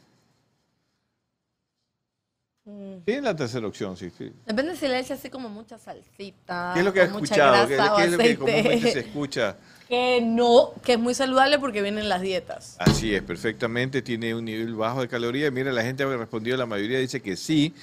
[3.06, 4.10] Tiene la tercera opción, sí.
[4.18, 4.32] sí.
[4.45, 7.68] depende si le echa así como mucha salsita, ¿Qué es lo que ha escuchado?
[7.68, 9.58] ¿Qué, es lo que comúnmente se escucha?
[9.89, 12.78] Que no, que es muy saludable porque vienen las dietas.
[12.80, 15.51] Así es, perfectamente, tiene un nivel bajo de calorías.
[15.51, 17.76] Mira, la gente ha respondido, la mayoría dice que sí,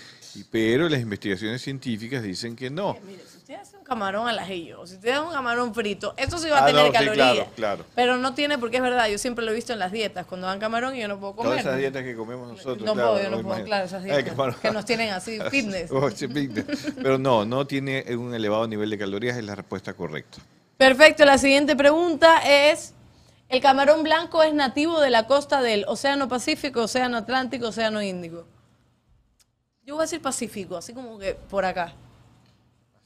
[0.50, 2.96] pero las investigaciones científicas dicen que no.
[3.06, 6.38] Mire, si usted hace un camarón al ajillo, si usted hace un camarón frito, eso
[6.38, 7.32] sí va a Ah, tener no, sí, calorías.
[7.34, 7.84] claro, claro.
[7.96, 10.46] Pero no tiene, porque es verdad, yo siempre lo he visto en las dietas, cuando
[10.46, 11.50] dan camarón y yo no puedo comer.
[11.50, 12.82] Todas esas dietas que comemos nosotros.
[12.86, 15.40] No claro, puedo, yo no puedo, claro, esas dietas que nos tienen así.
[15.90, 16.92] Oh, fitness.
[17.02, 20.38] Pero no, no tiene un elevado nivel de calorías, es la respuesta correcta.
[20.76, 22.94] Perfecto, la siguiente pregunta es,
[23.48, 28.46] ¿el camarón blanco es nativo de la costa del Océano Pacífico, Océano Atlántico, Océano Índico?
[29.82, 31.92] Yo voy a decir Pacífico, así como que por acá.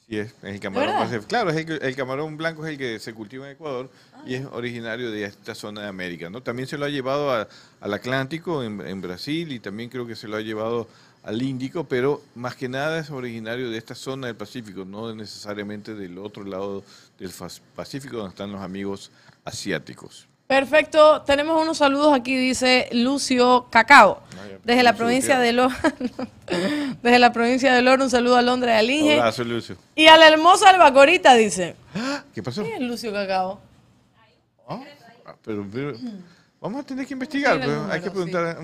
[0.09, 0.95] Sí, es, el camarón.
[1.27, 3.91] Claro, es el, el camarón blanco es el que se cultiva en Ecuador
[4.27, 6.29] y es originario de esta zona de América.
[6.29, 6.43] ¿no?
[6.43, 7.49] También se lo ha llevado a-
[7.81, 10.89] al Atlántico en, en Brasil y también creo que se lo ha llevado
[11.23, 15.95] al Índico, pero más que nada es originario de esta zona del Pacífico, no necesariamente
[15.95, 16.85] del otro lado
[17.19, 17.31] del
[17.75, 19.11] Pacífico donde están los amigos
[19.43, 20.27] asiáticos.
[20.47, 24.22] Perfecto, tenemos unos saludos aquí, dice Lucio Cacao,
[24.64, 25.74] desde la provincia de Loro,
[27.03, 29.76] desde la provincia de Loro, un saludo a Londres, al Inge, Lucio.
[29.95, 31.76] y a la hermosa Albacorita, dice.
[32.34, 32.62] ¿Qué pasó?
[32.62, 33.59] ¿Quién es Lucio Cacao?
[34.68, 34.80] Ah,
[35.42, 35.95] pero, pero-
[36.61, 38.59] vamos a tener que investigar, el pero hay que número, preguntar.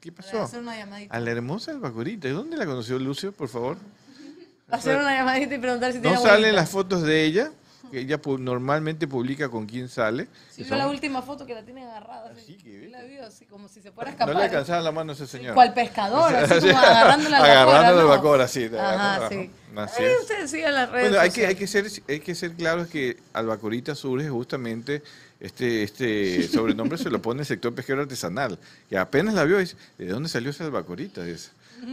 [0.00, 0.42] ¿Qué pasó?
[0.42, 1.14] hacer una llamadita.
[1.16, 2.26] A la hermosa Albacorita.
[2.26, 3.76] ¿Y dónde la conoció Lucio, por favor?
[4.70, 6.52] Hacer una llamadita y preguntar si No tiene salen abuelita.
[6.60, 7.52] las fotos de ella,
[7.92, 10.26] que ella pu- normalmente publica con quién sale.
[10.50, 12.32] Sí, vio la última foto que la tiene agarrada.
[12.36, 14.36] Así, que la vio así como si se fuera a No escapar.
[14.36, 15.54] le alcanzaba la mano a ese señor.
[15.54, 18.10] Cual pescador, así Sí, como agarrando la albacora, Agarrando la ¿no?
[18.12, 18.70] albacora, sí.
[18.76, 19.50] Ajá, sí.
[19.76, 20.20] Así es.
[20.22, 23.18] ustedes sigan las redes Bueno, hay que, hay, que ser, hay que ser claros que
[23.32, 25.02] Albacorita surge justamente,
[25.40, 28.58] este, este sobrenombre se lo pone el sector pesquero artesanal,
[28.90, 31.22] que apenas la vio y dice, ¿de dónde salió esa Albacorita?
[31.22, 31.50] Dice.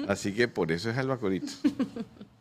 [0.08, 1.52] Así que por eso es Albacorita.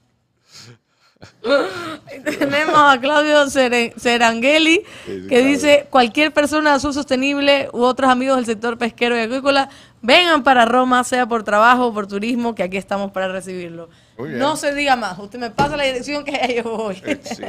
[2.38, 4.82] Tenemos a Claudio Serangeli,
[5.28, 9.68] que dice, cualquier persona de azul sostenible u otros amigos del sector pesquero y acuícola,
[10.00, 13.88] vengan para Roma, sea por trabajo o por turismo, que aquí estamos para recibirlo.
[14.16, 17.00] No se diga más, usted me pasa la dirección que yo voy.
[17.04, 17.42] Eh, Sí,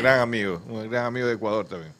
[0.00, 1.92] gran amigo, un gran amigo de Ecuador también.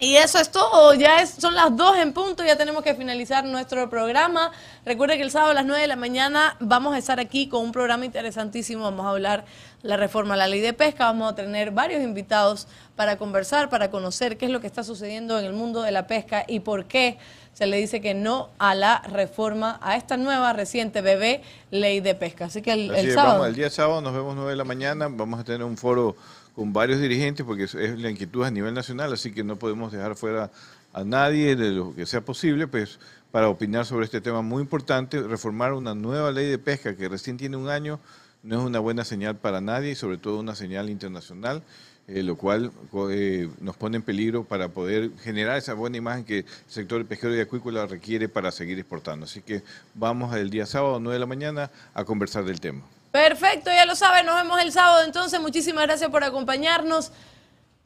[0.00, 3.44] Y eso es todo, ya es, son las 2 en punto, ya tenemos que finalizar
[3.44, 4.50] nuestro programa.
[4.84, 7.62] Recuerde que el sábado a las 9 de la mañana vamos a estar aquí con
[7.62, 9.44] un programa interesantísimo, vamos a hablar
[9.82, 12.66] la reforma a la ley de pesca, vamos a tener varios invitados
[12.96, 16.08] para conversar, para conocer qué es lo que está sucediendo en el mundo de la
[16.08, 17.16] pesca y por qué
[17.52, 21.40] se le dice que no a la reforma, a esta nueva reciente bebé
[21.70, 22.46] ley de pesca.
[22.46, 23.34] Así que el, Así el sábado...
[23.34, 26.16] vamos, el día sábado nos vemos 9 de la mañana, vamos a tener un foro
[26.54, 30.14] con varios dirigentes porque es, la inquietud a nivel nacional, así que no podemos dejar
[30.16, 30.50] fuera
[30.92, 32.98] a nadie de lo que sea posible, pues
[33.32, 37.36] para opinar sobre este tema muy importante, reformar una nueva ley de pesca que recién
[37.36, 37.98] tiene un año
[38.44, 41.62] no es una buena señal para nadie y sobre todo una señal internacional.
[42.06, 42.70] eh, lo cual
[43.10, 47.34] eh, nos pone en peligro para poder generar esa buena imagen que el sector pesquero
[47.34, 49.24] y acuícola requiere para seguir exportando.
[49.24, 49.62] Así que
[49.94, 52.82] vamos el día sábado, 9 de la mañana, a conversar del tema.
[53.14, 55.04] Perfecto, ya lo saben, nos vemos el sábado.
[55.04, 57.12] Entonces, muchísimas gracias por acompañarnos.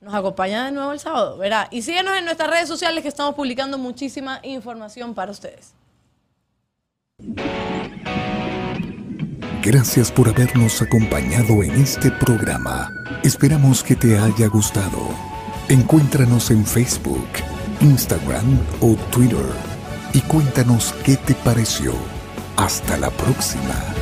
[0.00, 1.68] Nos acompaña de nuevo el sábado, verá.
[1.70, 5.74] Y síguenos en nuestras redes sociales que estamos publicando muchísima información para ustedes.
[9.60, 12.90] Gracias por habernos acompañado en este programa.
[13.22, 15.10] Esperamos que te haya gustado.
[15.68, 17.28] Encuéntranos en Facebook,
[17.82, 19.44] Instagram o Twitter
[20.14, 21.92] y cuéntanos qué te pareció.
[22.56, 23.97] Hasta la próxima.